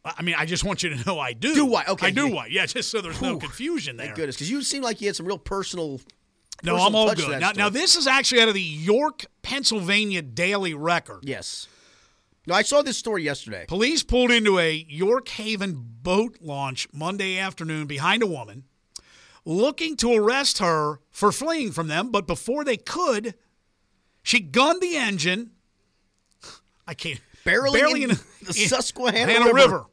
[0.08, 1.54] I I mean, I just want you to know I do.
[1.54, 1.88] Do what?
[1.88, 2.34] Okay, I do yeah.
[2.34, 2.52] what?
[2.52, 4.08] Yeah, just so there's no confusion there.
[4.08, 6.02] Thank goodness, because you seem like you had some real personal.
[6.64, 7.40] No, personal I'm all good.
[7.40, 11.20] Now, now, this is actually out of the York, Pennsylvania Daily Record.
[11.24, 11.68] Yes.
[12.48, 13.66] No, I saw this story yesterday.
[13.68, 18.64] Police pulled into a York Haven boat launch Monday afternoon behind a woman,
[19.44, 22.10] looking to arrest her for fleeing from them.
[22.10, 23.36] But before they could,
[24.24, 25.52] she gunned the engine.
[26.88, 27.20] I can't.
[27.46, 29.86] Barreling in the Susquehanna River.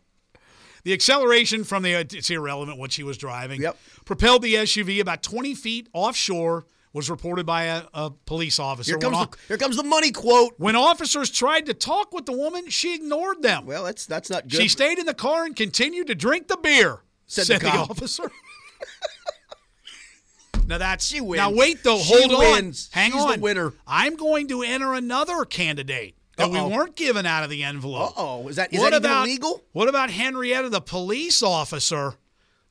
[0.85, 3.63] The acceleration from the it's irrelevant what she was driving.
[3.63, 3.77] Yep.
[4.05, 6.67] Propelled the SUV about 20 feet offshore.
[6.93, 8.93] Was reported by a, a police officer.
[8.93, 10.55] Here comes the here comes the money quote.
[10.59, 13.67] when officers tried to talk with the woman, she ignored them.
[13.67, 14.61] Well, that's that's not good.
[14.61, 17.79] She stayed in the car and continued to drink the beer, Said said, the the,
[17.79, 18.31] officer.
[20.69, 21.39] now that's She wins.
[21.39, 22.89] Now wait though, She hold wins.
[22.95, 23.01] on.
[23.01, 23.41] Hang She's the on.
[23.41, 23.73] winner.
[23.89, 26.69] I'm going to enter another candidate that Uh-oh.
[26.69, 28.13] we weren't given out of the envelope.
[28.19, 28.49] Uh-oh.
[28.49, 29.63] Is that- is what that about, illegal?
[29.73, 32.15] What about Henrietta, the police officer,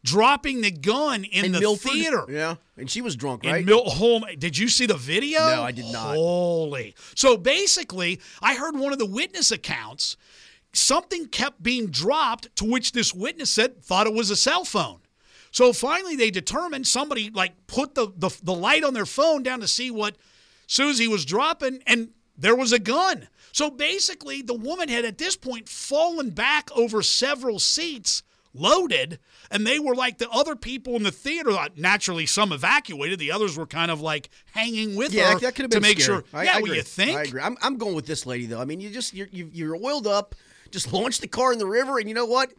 [0.03, 1.91] dropping the gun in, in the Milford.
[1.91, 2.25] theater?
[2.29, 3.65] Yeah, and she was drunk, in right?
[3.65, 4.25] Mil- home.
[4.37, 5.39] Did you see the video?
[5.39, 6.15] No, I did not.
[6.15, 6.95] Holy.
[7.15, 10.17] So basically, I heard one of the witness accounts.
[10.75, 14.99] Something kept being dropped, to which this witness said thought it was a cell phone.
[15.51, 19.59] So finally, they determined somebody like put the, the the light on their phone down
[19.59, 20.15] to see what
[20.65, 23.27] Susie was dropping, and there was a gun.
[23.53, 29.19] So basically, the woman had at this point fallen back over several seats, loaded,
[29.51, 31.55] and they were like the other people in the theater.
[31.77, 35.55] Naturally, some evacuated; the others were kind of like hanging with yeah, her that, that
[35.55, 36.21] could have to been make scary.
[36.21, 36.25] sure.
[36.33, 37.17] I, yeah, I well, you think?
[37.17, 37.41] I agree.
[37.41, 38.59] I'm, I'm going with this lady though.
[38.59, 40.33] I mean, you just you're you, you're oiled up.
[40.71, 42.51] Just launch the car in the river, and you know what?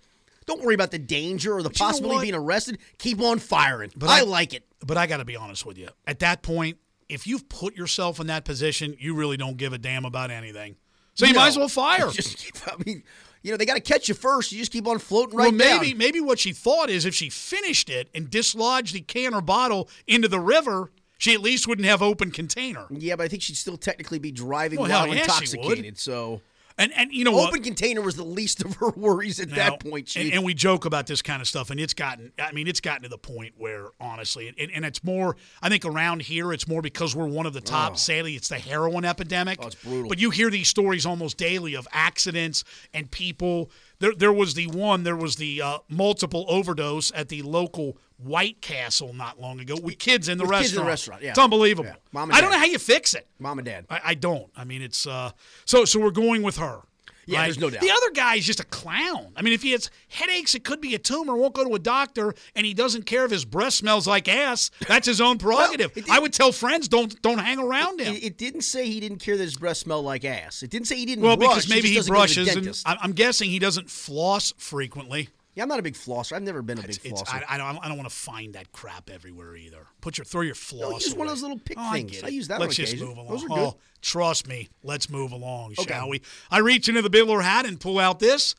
[0.47, 2.79] Don't worry about the danger or the know possibility of being arrested.
[2.99, 3.91] Keep on firing.
[3.97, 4.65] But I, I- like it.
[4.87, 5.89] But I got to be honest with you.
[6.07, 6.79] At that point,
[7.09, 10.77] if you've put yourself in that position, you really don't give a damn about anything.
[11.15, 12.09] So you might as well fire.
[12.13, 13.03] Just keep, I mean,
[13.43, 14.53] you know, they got to catch you first.
[14.53, 15.99] You just keep on floating well, right maybe down.
[15.99, 19.89] maybe what she thought is if she finished it and dislodged the can or bottle
[20.07, 22.87] into the river, she at least wouldn't have open container.
[22.91, 25.63] Yeah, but I think she'd still technically be driving Well, while hell yeah, she would.
[25.79, 25.99] intoxicated.
[25.99, 26.41] So
[26.77, 27.63] And and you know open what?
[27.63, 30.09] container was the least of her worries at Now, that point.
[30.09, 30.25] Chief.
[30.25, 32.81] And, and we joke about this kind of stuff, and it's gotten, I mean, it's
[32.81, 36.67] gotten to the point where, honestly, and, and it's more, I think around here, it's
[36.67, 39.61] more because we're one of the top, sadly, it's the heroin epidemic.
[39.63, 40.09] Oh, it's brutal.
[40.09, 43.71] But you hear these stories almost daily of accidents and people.
[44.01, 48.61] There, there was the one, there was the uh, multiple overdose at the local White
[48.61, 50.63] Castle not long ago with kids in the restaurant.
[50.63, 51.31] kids in the restaurant, yeah.
[51.31, 51.89] It's unbelievable.
[51.89, 51.97] Yeah.
[52.13, 53.27] Mom and I don't know how you fix it.
[53.39, 53.87] Mom and dad.
[53.91, 54.51] I, I don't.
[54.57, 55.33] I mean, it's uh.
[55.65, 56.83] So so we're going with her.
[57.27, 57.45] Yeah, right?
[57.45, 57.81] there's no doubt.
[57.81, 59.33] The other guy is just a clown.
[59.37, 61.37] I mean, if he has headaches, it could be a tumor.
[61.37, 64.71] Won't go to a doctor, and he doesn't care if his breath smells like ass.
[64.87, 65.95] That's his own prerogative.
[65.95, 68.15] did- I would tell friends don't don't hang around him.
[68.15, 70.63] It, it didn't say he didn't care that his breath smelled like ass.
[70.63, 71.51] It didn't say he didn't well, brush.
[71.51, 73.91] because maybe he, he just doesn't go to the brushes, and I'm guessing he doesn't
[73.91, 75.31] floss frequently.
[75.55, 76.33] Yeah, I'm not a big flosser.
[76.35, 77.43] I've never been a big It's, it's, flosser.
[77.49, 77.79] I, I don't.
[77.85, 79.87] I don't want to find that crap everywhere either.
[80.01, 81.05] Put your throw your floss.
[81.07, 82.13] use one of those little pick Oh, things.
[82.13, 83.09] get I use that Let's just occasion.
[83.09, 83.29] move along.
[83.31, 84.69] Those are Oh, trust me.
[84.83, 85.93] Let's move along, Okay.
[85.95, 86.23] shall we?
[86.51, 88.55] I reach into the Bidler hat and pull out this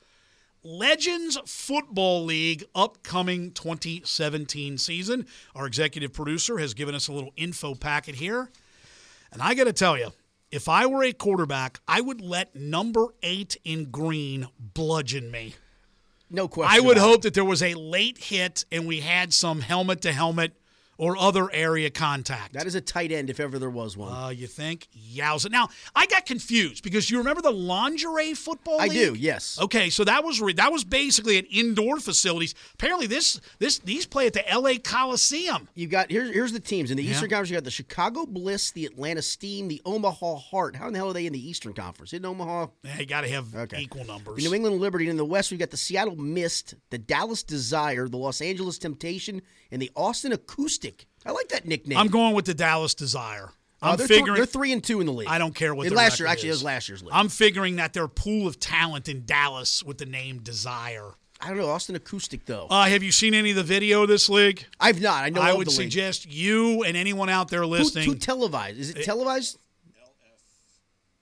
[0.63, 5.27] Legends Football League upcoming 2017 season.
[5.53, 8.49] Our executive producer has given us a little info packet here,
[9.31, 10.11] and I got to tell you.
[10.51, 15.55] If I were a quarterback, I would let number eight in green bludgeon me.
[16.29, 16.75] No question.
[16.75, 17.01] I would it.
[17.01, 20.53] hope that there was a late hit and we had some helmet to helmet
[20.97, 22.53] or other area contact.
[22.53, 24.13] That is a tight end if ever there was one.
[24.13, 24.87] Uh, you think?
[25.13, 25.49] Yowza.
[25.51, 29.59] Now, I got confused because you remember the lingerie football I do, yes.
[29.61, 32.55] Okay, so that was re- that was basically at indoor facilities.
[32.73, 34.77] Apparently, this this these play at the L.A.
[34.77, 35.67] Coliseum.
[35.75, 37.11] You got here's here's the teams in the Yeah.
[37.11, 37.49] Eastern Conference.
[37.49, 40.75] You got the Chicago Bliss, the Atlanta Steam, the Omaha Heart.
[40.75, 42.13] How in the hell are they in the Eastern Conference?
[42.13, 43.81] In Omaha, Yeah, you got to have Okay.
[43.81, 44.35] equal numbers.
[44.37, 45.05] the New England Liberty.
[45.05, 48.77] And in the West, we got the Seattle Mist, the Dallas Desire, the Los Angeles
[48.77, 49.41] Temptation,
[49.71, 50.84] and the Austin Acoustic.
[51.25, 51.97] I like that nickname.
[51.97, 53.51] I'm going with the Dallas Desire.
[53.81, 55.27] Uh, I'm they're, th- figuring they're three and two in the league.
[55.27, 56.27] I don't care what last year.
[56.27, 56.57] Actually, it is.
[56.57, 57.11] was last year's league.
[57.13, 61.11] I'm figuring that their pool of talent in Dallas with the name Desire.
[61.41, 62.67] I don't know Austin Acoustic though.
[62.69, 64.65] Uh, have you seen any of the video of this league?
[64.79, 65.23] I've not.
[65.23, 65.41] I know.
[65.41, 65.91] I would the league.
[65.91, 68.05] suggest you and anyone out there listening.
[68.05, 68.79] who televised?
[68.79, 69.57] Is it televised?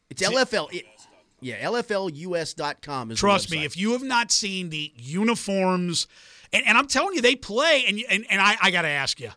[0.10, 0.72] It's LFL.
[0.72, 0.86] It,
[1.42, 6.08] yeah, LFLUS.com is Trust me, if you have not seen the uniforms,
[6.54, 9.20] and, and I'm telling you, they play, and and, and I, I got to ask
[9.20, 9.32] you,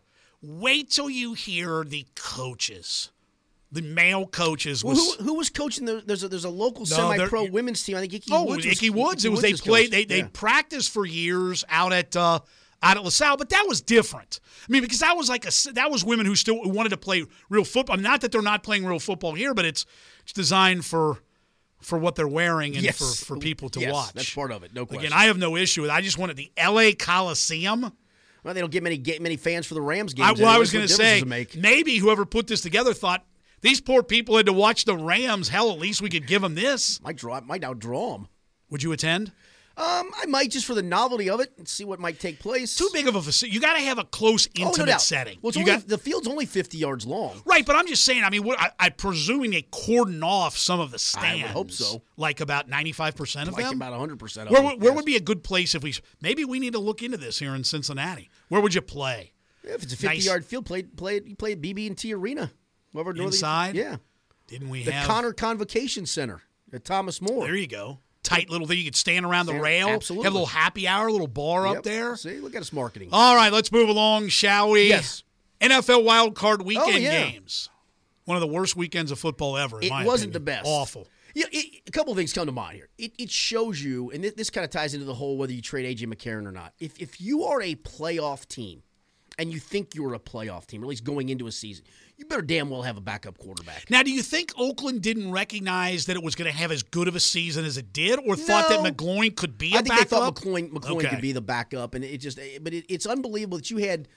[0.47, 3.11] wait till you hear the coaches,
[3.71, 4.83] the male coaches.
[4.83, 5.85] Well, who, who was coaching?
[5.85, 7.97] The, there's a there's a local No, semi-pro women's team.
[7.97, 8.65] I think Ickey oh, Woods.
[8.65, 9.25] it was was, Ickey Woods.
[9.25, 9.91] It was they played.
[9.91, 10.29] They they Yeah.
[10.33, 12.15] practiced for years out at.
[12.15, 12.39] Uh,
[12.83, 14.39] out at LaSalle, but that was different.
[14.69, 17.25] I mean, because that was like a that was women who still wanted to play
[17.49, 17.97] real football.
[17.97, 19.87] Not that they're not playing real football here, but it's
[20.21, 21.17] it's designed for
[21.81, 22.99] for what they're wearing and Yes.
[22.99, 24.13] for, for people to Yes, watch.
[24.13, 25.07] that's part of it, no question.
[25.07, 25.89] Again, I have no issue with.
[25.89, 25.93] it.
[25.95, 26.93] I just wanted the L.A.
[26.93, 27.91] Coliseum.
[28.47, 30.39] Well, they don't get many get many fans for the Rams I, games.
[30.39, 31.57] well, I was going to say does it make?
[31.57, 33.25] maybe whoever put this together thought
[33.59, 35.49] these poor people had to watch the Rams.
[35.49, 37.01] Hell, at least we could give them this.
[37.03, 38.29] might draw might outdraw them.
[38.69, 39.33] Would you attend?
[39.77, 42.75] Um, I might just for the novelty of it and see what might take place.
[42.75, 43.53] Too big of a facility.
[43.53, 45.37] You got to have a close, Oh, no intimate setting.
[45.43, 47.43] Well, only, got the field's only 50 yards long.
[47.45, 48.23] right, but I'm just saying.
[48.23, 51.43] I mean, what, I, I'm presuming they cordon off some of the I stands.
[51.43, 52.01] would hope so.
[52.17, 53.75] Like about 95 percent of Like them.
[53.75, 54.49] about 100 percent.
[54.49, 55.93] where would- where would be a good place if we?
[56.21, 58.29] Maybe we need to look into this here in Cincinnati.
[58.49, 59.33] Where would you play?
[59.63, 60.65] if it's a 50 nice- yard field?
[60.65, 62.51] Play play you play at BB&T Arena.
[62.93, 63.75] Whoever northern- Inside?
[63.75, 63.97] Yeah,
[64.47, 66.41] Didn't we the have Connor Convocation Center
[66.73, 67.45] at Thomas More.
[67.45, 67.99] There you go.
[68.27, 68.77] Tight little thing.
[68.77, 69.87] You could stand around the Stand- rail.
[69.89, 70.25] absolutely.
[70.25, 71.77] Have a little happy hour, a little bar Yep.
[71.77, 72.15] up there.
[72.17, 73.09] See, look at us marketing.
[73.11, 74.89] All right, let's move along, shall we?
[74.89, 75.23] Yes.
[75.61, 77.29] NFL wild card oh, weekend Oh, yeah.
[77.29, 77.69] games.
[78.25, 79.79] One of the worst weekends of football ever.
[79.79, 80.33] In it my wasn't opinion.
[80.33, 80.65] the best.
[80.67, 81.07] Awful.
[81.33, 82.89] Yeah, it, a couple of things come to mind here.
[82.97, 85.61] It, it shows you, and this, this kind of ties into the whole whether you
[85.61, 86.73] trade AJ McCarron or not.
[86.79, 88.81] If if you are a playoff team,
[89.39, 91.85] and you think you're a playoff team, or at least going into a season,
[92.17, 93.89] you better damn well have a backup quarterback.
[93.89, 97.07] Now, do you think Oakland didn't recognize that it was going to have as good
[97.07, 98.89] of a season as it did, or thought that No.
[98.91, 100.09] McGloin could be I think backup?
[100.09, 101.07] they thought McCoy, McCoy Okay.
[101.09, 102.39] could be the backup, and it just.
[102.61, 104.07] But it, it's unbelievable that you had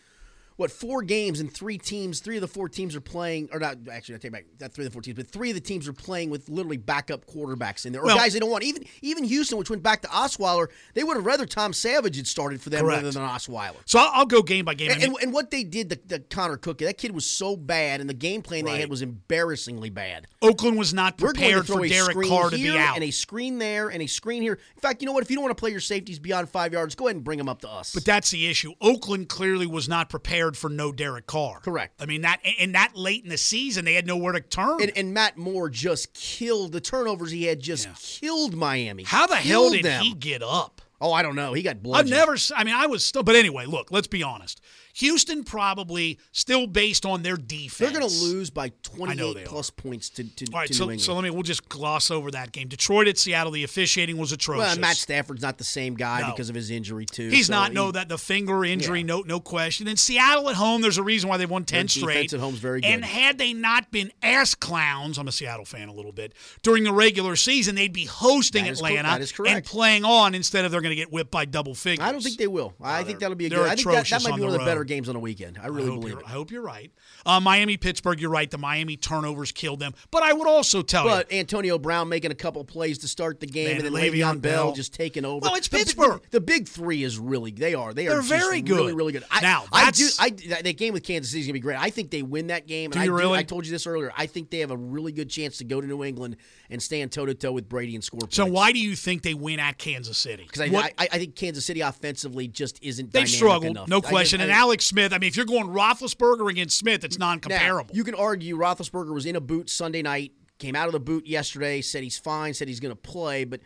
[0.60, 3.76] what four games and three teams, three of the four teams are playing, or not
[3.90, 5.88] actually, I take back not three of the four teams, but three of the teams
[5.88, 8.62] are playing with literally backup quarterbacks in there, or Well- guys they don't want.
[8.62, 12.26] Even even Houston, which went back to Osweiler, they would have rather Tom Savage had
[12.26, 13.02] started for them Correct.
[13.04, 13.76] rather than Osweiler.
[13.86, 14.90] So I'll, I'll go game by game.
[14.90, 17.24] I And, mean, and, and what they did, the, the Connor Cook, that kid was
[17.24, 20.26] so bad, and the game plan they had was embarrassingly bad.
[20.42, 22.96] Oakland was not We're going to prepared for Derek Carr to be out.
[22.96, 24.58] and a screen there and a screen here.
[24.76, 25.22] In fact, you know what?
[25.22, 27.38] If you don't want to play your safeties beyond five yards, go ahead and bring
[27.38, 27.94] them up to us.
[27.94, 28.74] But that's the issue.
[28.82, 31.60] Oakland clearly was not prepared for no Derek Carr.
[31.60, 32.00] Correct.
[32.00, 34.82] I mean that and that late in the season they had nowhere to turn.
[34.82, 37.60] and, and Matt Moore just killed the turnovers he had.
[37.60, 39.04] Just killed Miami.
[39.04, 40.02] How the hell did them.
[40.02, 40.80] he get up?
[41.00, 41.54] Oh, I don't know.
[41.54, 41.96] He got blown.
[41.96, 42.36] I've never.
[42.54, 43.22] I mean, I was still.
[43.22, 43.90] But anyway, look.
[43.90, 44.60] Let's be honest.
[45.00, 47.78] Houston probably still based on their defense.
[47.90, 50.74] They're going to lose by I 28 they plus points to, to, All right, to
[50.74, 51.30] so, so let me.
[51.30, 52.68] We'll just gloss over that game.
[52.68, 53.52] Detroit at Seattle.
[53.52, 54.66] The officiating was atrocious.
[54.74, 56.30] well, Matt Stafford's not the same guy No.
[56.30, 57.28] because of his injury too.
[57.28, 57.68] He's so not.
[57.70, 59.00] he- No, that the finger injury.
[59.00, 59.06] Yeah.
[59.06, 59.88] No, no question.
[59.88, 60.80] And Seattle at home.
[60.82, 62.14] There's a reason why they won ten Their straight.
[62.14, 62.88] defense at home's very good.
[62.90, 66.34] And had they not been ass clowns, I'm a Seattle fan a little bit.
[66.62, 69.54] During the regular season, they'd be hosting That is cor- Atlanta correct.
[69.56, 72.06] and playing on instead of they're going to get whipped by double figures.
[72.06, 72.74] I don't think they will.
[72.82, 73.60] I think that'll be a good.
[73.66, 74.88] I think that, that might be one of the better road.
[74.90, 75.56] Games on a weekend.
[75.58, 76.24] I I really hope, believe it.
[76.26, 76.92] I hope you're right.
[77.24, 78.50] Uh, Miami, Pittsburgh, you're right.
[78.50, 79.94] The Miami turnovers killed them.
[80.10, 81.10] But I would also tell you.
[81.10, 84.12] But Antonio Brown making a couple plays to start the game, Man, and then Le'Veon,
[84.12, 84.72] Le'Veon Bell Bell.
[84.74, 85.40] just taking over.
[85.44, 86.20] Well, it's The Pittsburgh.
[86.30, 87.94] The, big three is really they are.
[87.94, 88.94] They are They're very good.
[88.96, 89.24] really good.
[89.30, 90.08] I, Now, I do.
[90.18, 91.78] I that, game with Kansas City is gonna be great.
[91.78, 92.90] I think they win that game.
[92.90, 93.38] Do and you I really?
[93.38, 94.12] I told you this earlier.
[94.16, 96.36] I think they have a really good chance to go to New England
[96.68, 98.20] and stand toe to toe with Brady and score.
[98.30, 98.54] so points.
[98.54, 100.44] why do you think they win at Kansas City?
[100.44, 103.12] Because I, I, I think Kansas City offensively just isn't.
[103.12, 103.88] They've dynamic struggled, enough.
[103.88, 104.40] no I question.
[104.40, 107.94] I- and Alex Smith, I mean, if you're going Roethlisberger against Smith, it's non-comparable.
[107.94, 111.26] you can argue Roethlisberger was in a boot Sunday night, came out of the boot
[111.26, 113.60] yesterday, said he's fine, said he's going to play, but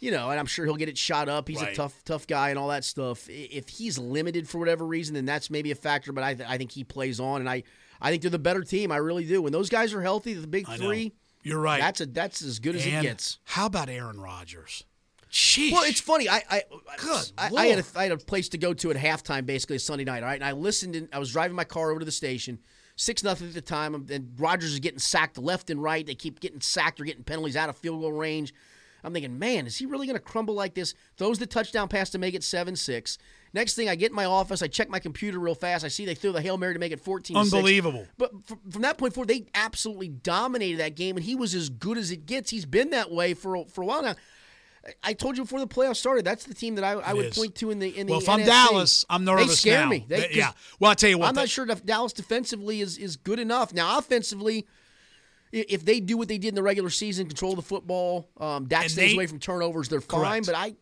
[0.00, 1.48] you know, and I'm sure he'll get it shot up.
[1.48, 1.72] He's Right.
[1.72, 3.28] a tough, tough guy and all that stuff.
[3.28, 6.12] If he's limited for whatever reason, then that's maybe a factor.
[6.12, 7.64] But I, th- I think he plays on, and I,
[8.00, 8.92] I think they're the better team.
[8.92, 9.42] I really do.
[9.42, 11.80] When those guys are healthy, the big three, You're right.
[11.80, 13.38] that's a that's as good as And it gets.
[13.44, 14.84] How about Aaron Rodgers?
[15.30, 15.72] Sheesh.
[15.72, 16.28] Well, it's funny.
[16.28, 16.62] I I,
[16.98, 19.76] Good I, I had a, I had a place to go to at halftime, basically
[19.76, 20.22] a Sunday night.
[20.22, 20.96] All right, and I listened.
[20.96, 22.58] And I was driving my car over to the station,
[22.96, 26.06] six nothing at the time, and Rodgers is getting sacked left and right.
[26.06, 28.54] They keep getting sacked or getting penalties out of field goal range.
[29.04, 30.94] I'm thinking, man, is he really going to crumble like this?
[31.16, 33.18] Throws the touchdown pass to make it seven six.
[33.54, 35.84] Next thing, I get in my office, I check my computer real fast.
[35.84, 37.36] I see they threw the hail mary to make it 14.
[37.36, 38.06] Unbelievable.
[38.18, 41.68] But from, from that point forward, they absolutely dominated that game, and he was as
[41.68, 42.50] good as it gets.
[42.50, 44.14] He's been that way for for a while now.
[45.02, 46.24] I- told you before the playoffs started.
[46.24, 47.36] That's the team that I, I would is.
[47.38, 48.12] point to in the in the.
[48.12, 48.46] well, if I'm NFC.
[48.46, 49.88] Dallas, I'm nervous They scare now.
[49.90, 50.04] me.
[50.08, 50.52] They, Th- yeah.
[50.80, 51.28] Well, I'll tell you what.
[51.28, 53.72] I'm the- not sure if Dallas defensively is is good enough.
[53.74, 54.66] Now, offensively,
[55.50, 58.82] if they do what they did in the regular season, control the football, um, Dak
[58.90, 60.44] stays they- away from turnovers, they're fine.
[60.44, 60.46] Correct.
[60.46, 60.74] But I,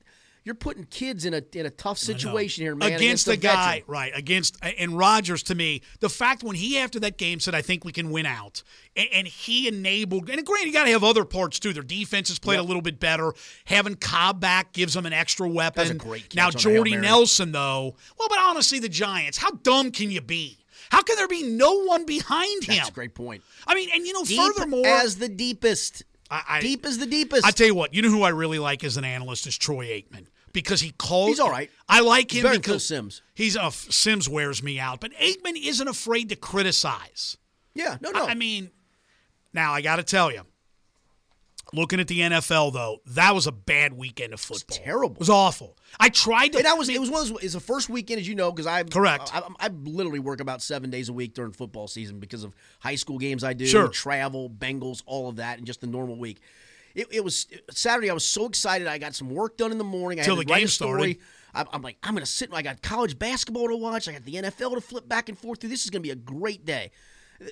[0.46, 2.92] you're putting kids in a in a tough situation here, man.
[2.92, 3.82] Against, a the guy, veteran.
[3.88, 4.12] right?
[4.14, 7.84] Against and Rodgers to me, the fact when he after that game said, "I think
[7.84, 8.62] we can win out,"
[8.94, 10.30] and, and he enabled.
[10.30, 11.72] And granted, you got to have other parts too.
[11.72, 13.34] Their defense has played a little bit better.
[13.64, 15.88] Having Cobb back gives them an extra weapon.
[15.88, 16.96] That's a great now on the Hail Jordy.
[16.96, 17.96] Nelson though.
[18.16, 19.38] Well, but honestly, the Giants.
[19.38, 20.58] How dumb can you be?
[20.90, 22.76] How can there be no one behind him?
[22.76, 23.42] That's a great point.
[23.66, 26.04] I mean, and you know, Deep furthermore, as the deepest.
[26.30, 27.44] I- I- Deep as the deepest.
[27.44, 29.86] I tell you what, you know who I really like as an analyst is Troy
[29.86, 30.26] Aikman
[30.56, 31.28] because he calls.
[31.28, 31.70] He's all right.
[31.86, 33.20] I like him than because Simms.
[33.34, 37.36] He's a Simms wears me out, but Aikman isn't afraid to criticize.
[37.74, 38.24] yeah, no, no.
[38.24, 38.70] I, I mean,
[39.52, 40.40] now I got to tell you,
[41.74, 44.78] looking at the NFL though, that was a bad weekend of football.
[44.78, 45.14] terrible.
[45.16, 45.76] It was awful.
[46.00, 46.58] I tried to.
[46.58, 48.26] And I was I mean, it was one of those, it's the first weekend, as
[48.26, 49.30] you know, because I Correct.
[49.34, 52.54] I, I, I literally work about seven days a week during football season because of
[52.80, 53.88] high school games I do, Sure.
[53.88, 56.40] travel, Bengals, all of that, and just the normal week.
[56.96, 58.10] It, it was Saturday.
[58.10, 58.88] I was so excited.
[58.88, 60.18] I got some work done in the morning.
[60.18, 61.18] I Till had the game started.
[61.54, 62.50] I'm, like, I'm going to sit.
[62.52, 64.08] I got college basketball to watch.
[64.08, 65.70] I got the NFL to flip back and forth through.
[65.70, 66.90] This is going to be a great day.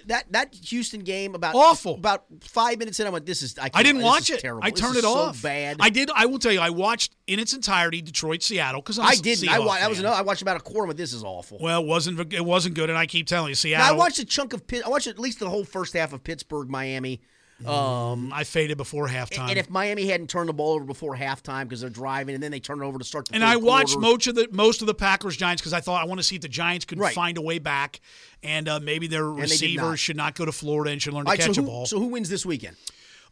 [0.07, 1.95] That that Houston game about Awful.
[1.97, 4.41] About five minutes in, I went, "This is I, I didn't watch it.
[4.41, 4.65] Terrible.
[4.65, 5.43] I turned it so off.
[5.43, 5.77] Bad.
[5.79, 6.11] I did.
[6.15, 6.61] I will tell you.
[6.61, 9.51] I watched in its entirety Detroit Seattle because I didn't.
[9.51, 11.59] I, wa- I was another, I watched about a quarter, but this is awful.
[11.61, 13.87] Well, it wasn't it wasn't good, and I keep telling you, Now, Seattle.
[13.87, 14.85] I watched a chunk of Pitt.
[14.87, 17.21] I watched at least the whole first half of Pittsburgh, Miami.
[17.65, 19.49] Um, I faded before halftime.
[19.49, 22.51] and if Miami hadn't turned the ball over before halftime because they're driving, and then
[22.51, 24.01] they turn it over to start the And I watched quarter.
[24.11, 26.35] most of the most of the Packers Giants because I thought I want to see
[26.37, 27.15] if the Giants could Right.
[27.15, 28.01] find a way back,
[28.43, 29.99] and uh, maybe their did receivers not.
[29.99, 31.87] should not go to Florida and should learn to right, catch so a ball.
[31.87, 32.77] so who wins this weekend?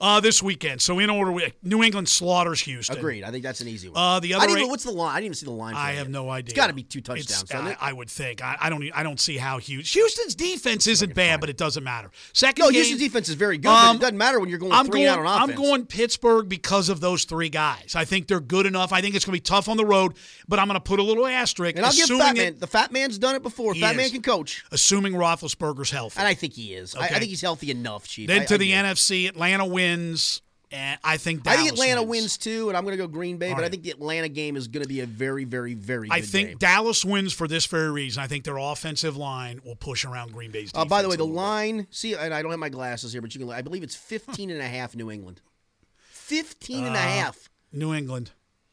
[0.03, 2.99] Uh, this weekend, so in order, we, New England slaughters Houston.
[2.99, 3.23] Agreed.
[3.25, 3.97] I think that's an easy one.
[3.97, 5.13] Uh, the I other didn't eight- what's the line?
[5.13, 5.75] I didn't even see the line.
[5.75, 6.11] For I have yet.
[6.11, 6.51] no idea.
[6.51, 7.51] It's got to be two touchdowns.
[7.53, 7.77] I?
[7.81, 8.43] I would think.
[8.43, 8.83] I, I don't.
[8.95, 10.01] I don't see how Houston.
[10.01, 12.11] Houston's defense isn't bad, but it doesn't matter.
[12.33, 13.69] Second no, game, Houston's defense is very good.
[13.69, 15.09] Um, but it doesn't matter when you're going I'm three going.
[15.09, 15.57] out on offense.
[15.59, 17.95] I'm going Pittsburgh because of those three guys.
[17.95, 18.93] I think they're good enough.
[18.93, 20.15] I think it's going to be tough on the road,
[20.49, 21.77] but I'm going to put a little asterisk.
[21.77, 22.57] and I'll give Fat Man.
[22.59, 23.75] The Fat Man's done it before.
[23.77, 26.19] Fat Man can coach, assuming Roethlisberger's healthy.
[26.19, 26.97] and I think he is.
[26.97, 28.27] I, I think he's healthy enough, Chief.
[28.27, 28.73] then I- to I the.
[28.73, 29.65] NFC, Atlanta
[29.97, 32.23] wins, and I think I think Atlanta wins.
[32.23, 33.51] wins too, and I'm going to go Green Bay.
[33.51, 36.09] All but I think the Atlanta game is going to be a very, very, very.
[36.11, 36.59] I think game.
[36.59, 38.23] Dallas wins for this very reason.
[38.23, 40.71] I think their offensive line will push around Green Bay's.
[40.75, 41.43] Uh, by the way, the little bit.
[41.43, 43.51] line, see, and I don't have my glasses here, but you can.
[43.51, 45.41] I believe it's 15 and a half New England.
[46.11, 47.49] 15 and a half.
[47.73, 48.31] New England.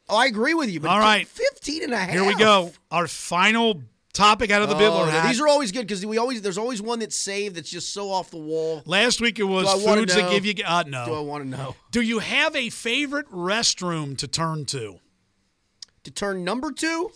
[0.07, 0.79] Oh, I agree with you.
[0.79, 1.27] But Uh, All right.
[1.27, 2.09] 15 and a half.
[2.09, 2.71] Here we go.
[2.89, 3.81] Our final
[4.13, 5.27] topic out of the Oh, Bibler no, hat.
[5.27, 8.09] these are always good because we always there's always one that's saved that's just so
[8.11, 8.81] off the wall.
[8.85, 10.53] Last week it was foods that give you.
[10.65, 14.99] Uh, Do I want to know Do you have a favorite restroom to turn to?
[16.03, 17.11] to turn number two?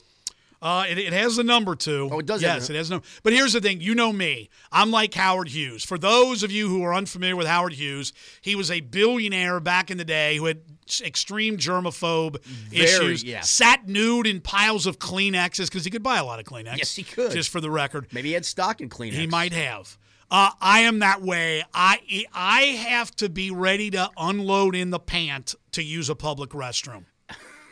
[0.62, 2.08] Uh, it, it has the number two.
[2.10, 3.02] Oh, it does Yes, it has no.
[3.22, 3.82] But here's the thing.
[3.82, 4.50] You know me.
[4.72, 5.84] I'm like Howard Hughes.
[5.84, 9.91] For those of you who are unfamiliar with Howard Hughes, he was a billionaire back
[9.91, 10.62] in the day who had
[11.04, 12.38] extreme germaphobe
[12.72, 13.24] issues.
[13.24, 13.42] yeah.
[13.42, 16.78] Sat nude in piles of Kleenexes because he could buy a lot of Kleenex.
[16.78, 17.32] Yes, he could.
[17.32, 19.14] Just for the record, Maybe he had stock in Kleenex.
[19.14, 19.98] he might have.
[20.32, 21.64] Uh, I am that way.
[21.74, 26.52] I I have to be ready to unload in the pant to use a public
[26.52, 27.06] restroom.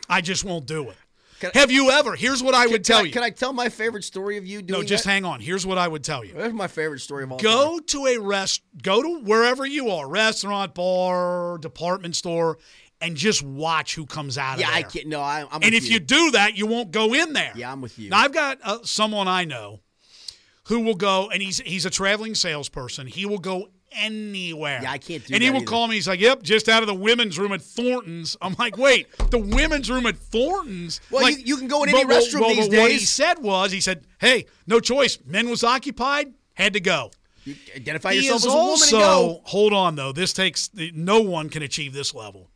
[0.07, 0.97] I just won't do it.
[1.39, 2.15] Can I- have you ever?
[2.15, 3.11] Here's what I would Can tell I, you.
[3.11, 5.09] Can I tell my favorite story of you doing no, just that?
[5.09, 5.39] hang on.
[5.39, 6.33] Here's what I would tell you.
[6.35, 7.85] That's my favorite story of all Go time.
[7.87, 8.61] to a rest.
[8.83, 12.59] Go to wherever you are, restaurant, bar, department store,
[13.01, 15.07] and just watch who comes out Yeah, of I can't.
[15.07, 15.61] No, I, I'm.
[15.63, 17.51] And if you do that, you won't go in there.
[17.55, 18.09] Yeah, I'm with you.
[18.09, 19.79] Now I've got uh, someone I know
[20.65, 23.07] who will go, and he's he's a traveling salesperson.
[23.07, 24.79] He will go anywhere.
[24.83, 25.33] Yeah, I can't do that.
[25.35, 25.65] And he will either.
[25.65, 25.95] call me.
[25.95, 29.39] He's like, "Yep, just out of the women's room at Thornton's." I'm like, "Wait, the
[29.39, 32.41] women's room at Thornton's?" Well, Like, you- you can go in but- any well, restroom
[32.41, 35.17] well, these What he said was, he said, "Hey, no choice.
[35.25, 37.11] Men was occupied, had to go."
[37.43, 39.41] You identify he yourself as a woman also and go.
[39.45, 40.11] hold on though.
[40.11, 42.50] This takes no one can achieve this level,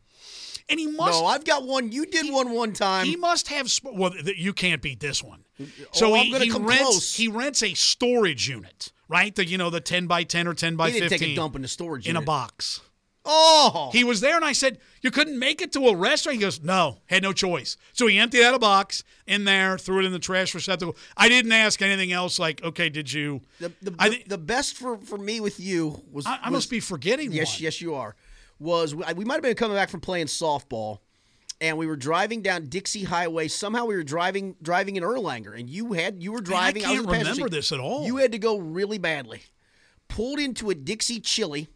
[0.68, 1.20] and he must.
[1.20, 1.92] No, I've got one.
[1.92, 3.06] You did one one time.
[3.06, 3.70] He must have.
[3.84, 5.44] Well, th- you can't beat this one.
[5.60, 6.82] Oh, so Oh, I'm he, he come rents.
[6.82, 7.14] close.
[7.16, 9.34] He rents a storage unit, right?
[9.34, 11.28] The you know the ten by ten or ten by He didn't fifteen.
[11.30, 12.80] take a dump in the storage in a box.
[13.28, 16.40] Oh, He was there, and I said, "You couldn't make it to a restaurant." He
[16.40, 20.04] goes, "No, had no choice." So he emptied out a box in there, threw it
[20.04, 20.96] in the trash receptacle.
[21.16, 22.38] I didn't ask anything else.
[22.38, 23.40] Like, okay, did you?
[23.58, 26.70] the the, I the best for, for me with you was I, I was- must
[26.70, 27.64] be forgetting Yes, one.
[27.64, 28.14] yes, you are.
[28.58, 31.00] Was we, might have been coming back from playing softball,
[31.60, 33.48] and we were driving down Dixie Highway.
[33.48, 36.84] Somehow we were driving driving in Erlanger, and you had you were driving.
[36.84, 38.06] I was can't passenger remember this at all.
[38.06, 39.42] You had to go really badly.
[40.08, 41.68] Pulled into a Dixie Chili.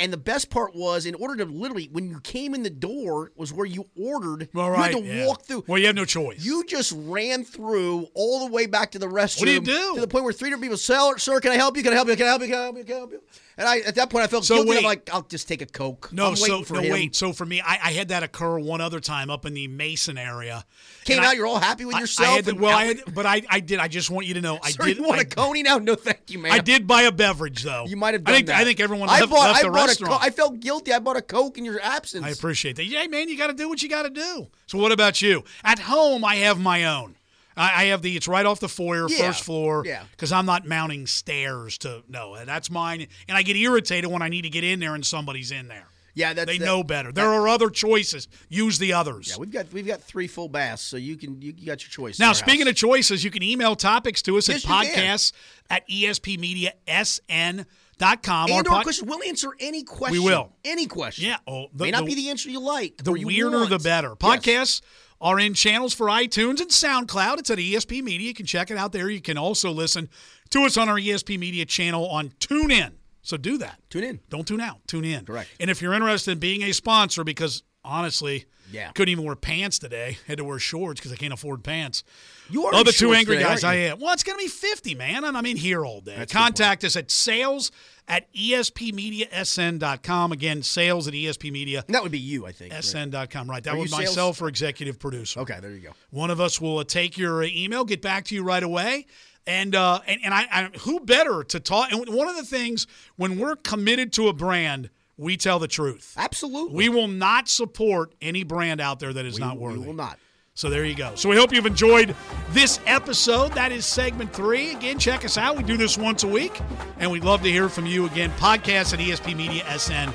[0.00, 3.32] And the best part was, in order to literally, when you came in the door,
[3.34, 4.48] was where you ordered.
[4.54, 5.26] All you had to yeah.
[5.26, 5.64] walk through.
[5.66, 6.44] Well, you have no choice.
[6.44, 9.46] You just ran through all the way back to the restroom.
[9.46, 9.94] do you do?
[9.96, 11.82] To the point where three different people, sir, sir, can I help you?
[11.82, 12.14] Can I help you?
[12.14, 12.46] Can I help you?
[12.46, 12.84] Can I help you?
[12.84, 13.20] Can I help you?
[13.58, 14.78] And I, at that point, I felt So guilty.
[14.78, 16.10] I'm like, I'll just take a coke.
[16.12, 16.92] no, so for no, him.
[16.92, 17.16] wait.
[17.16, 20.16] So for me, I, I had that occur one other time up in the Mason
[20.16, 20.64] area.
[21.04, 22.28] Came And out, I- you're all happy with yourself.
[22.28, 23.80] I had to, well, I had, but I, I did.
[23.80, 24.96] I just want you to know, I Sir, did.
[24.98, 25.78] you want I, a coney now?
[25.78, 26.52] No, thank you, man.
[26.52, 27.84] I did buy a beverage though.
[27.86, 28.60] You might have I done think, that.
[28.60, 30.14] I think everyone I left, bought, left I the bought restaurant.
[30.14, 30.92] A, co- I felt guilty.
[30.92, 32.24] I bought a coke in your absence.
[32.24, 32.84] I appreciate that.
[32.84, 34.46] Yeah, man, you got to do what you got to do.
[34.68, 35.42] So, what about you?
[35.64, 37.16] At home, I have my own.
[37.58, 38.16] I, I have the.
[38.16, 39.82] It's right off the foyer, Yeah, first floor.
[39.84, 40.04] yeah.
[40.12, 42.36] Because I'm not mounting stairs to no.
[42.44, 45.50] That's mine, and I get irritated when I need to get in there and somebody's
[45.50, 45.88] in there.
[46.14, 47.12] yeah, that's They that- know better.
[47.12, 48.26] There are other choices.
[48.48, 49.28] Use the others.
[49.30, 51.90] Yeah, we've got we've got three full baths, so you can you, you got your
[51.90, 52.18] choice.
[52.18, 54.86] Now, speaking of choices, you can email topics to us Yes, at can.
[54.86, 55.32] podcasts
[55.70, 57.66] at espmediasn.com.
[58.00, 60.20] and Our or pod- question, we'll answer any question.
[60.22, 60.52] We will.
[60.64, 61.26] any question.
[61.26, 63.02] Yeah, oh, the- may not the- be the answer you like.
[63.02, 63.70] The you weirder, want.
[63.70, 64.14] the better.
[64.44, 64.80] Yes.
[65.20, 67.38] Are in channels for iTunes and SoundCloud.
[67.38, 68.28] It's at ESP Media.
[68.28, 69.10] You can check it out there.
[69.10, 70.08] You can also listen
[70.50, 72.92] to us on our ESP Media channel on TuneIn.
[73.22, 73.80] So do that.
[73.90, 74.20] Tune in.
[74.30, 74.78] Don't tune out.
[74.86, 75.26] Tune in.
[75.26, 75.50] Correct.
[75.60, 78.92] And if you're interested in being a sponsor, because honestly, Yeah.
[78.92, 80.18] couldn't even wear pants today.
[80.26, 82.04] Had to wear shorts because I can't afford pants.
[82.50, 83.64] You are the two angry today, guys.
[83.64, 83.98] I am.
[84.00, 86.16] Well, it's going to be 50, man, and I'm in here all day.
[86.16, 87.70] That's Contact us at sales
[88.06, 90.32] at espmediasn.com.
[90.32, 91.84] Again, sales at espmedia.
[91.86, 92.72] And that would be you, I think.
[92.72, 93.48] SN.com.
[93.50, 93.62] Right.
[93.62, 95.40] That you myself or executive producer.
[95.40, 95.90] Okay, there you go.
[96.10, 99.06] One of us will uh, take your uh, email, get back to you right away.
[99.46, 101.90] And uh, and, and I, I who better to talk?
[101.90, 106.14] And one of the things when we're committed to a brand, we tell the truth.
[106.16, 106.74] Absolutely.
[106.74, 109.80] We will not support any brand out there that is We- not worthy.
[109.80, 110.18] We will not.
[110.54, 111.12] So there you go.
[111.14, 112.16] So we hope you've enjoyed
[112.50, 113.52] this episode.
[113.52, 114.72] That is segment three.
[114.72, 115.56] Again, check us out.
[115.56, 116.58] We do this once a week,
[116.98, 118.32] and we'd love to hear from you again.
[118.38, 120.12] Podcast at E ESPMediaSN.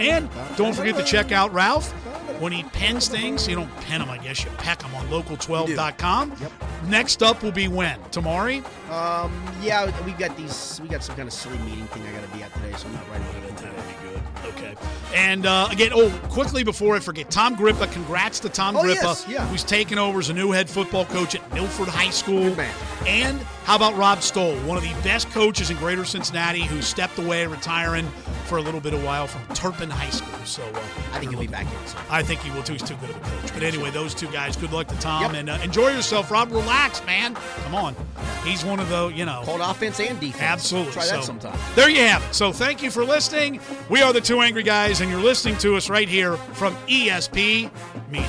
[0.00, 1.92] And don't forget to check out Ralph
[2.40, 3.46] when he pens things.
[3.48, 6.36] You don't pen them, I guess you peck them on local12.com.
[6.40, 6.52] Yep.
[6.88, 7.98] Next up will be when?
[8.10, 8.62] Tomorrow?
[8.90, 9.32] Um,
[9.62, 10.80] yeah, we got these.
[10.82, 12.86] We got some kind of silly meeting thing I got to be at today, so
[12.88, 13.70] I'm not writing it in today.
[13.76, 14.22] Be good.
[14.54, 14.74] Okay.
[15.14, 17.90] And uh, again, oh, quickly before I forget, Tom Grippa.
[17.92, 19.46] Congrats to Tom Oh, Grippa, yes, yeah.
[19.48, 22.44] who's taken over as a new head football coach at Milford High School.
[22.50, 22.74] Good man.
[23.06, 27.18] And how about Rob Stoll, one of the best coaches in Greater Cincinnati, who stepped
[27.18, 28.06] away, retiring
[28.46, 30.38] for a little bit of while from Turpin High School.
[30.44, 30.78] So uh,
[31.12, 31.86] I think he'll be back in.
[31.88, 31.98] So.
[32.08, 32.74] I think he will too.
[32.74, 33.52] He's too good of a coach.
[33.54, 34.56] But anyway, those two guys.
[34.56, 35.34] Good luck to Tom Yep.
[35.34, 36.52] and uh, enjoy yourself, Rob.
[36.52, 37.34] Relax, man.
[37.34, 37.96] Come on.
[38.44, 39.42] He's one of the you know.
[39.44, 40.40] Called offense and defense.
[40.42, 40.92] Absolutely.
[40.92, 41.58] Try that So, sometime.
[41.74, 42.34] There you have it.
[42.36, 43.58] So thank you for listening.
[43.90, 47.68] We are the Two Angry Guys, and you're listening to us right here from ESP
[48.12, 48.28] Media.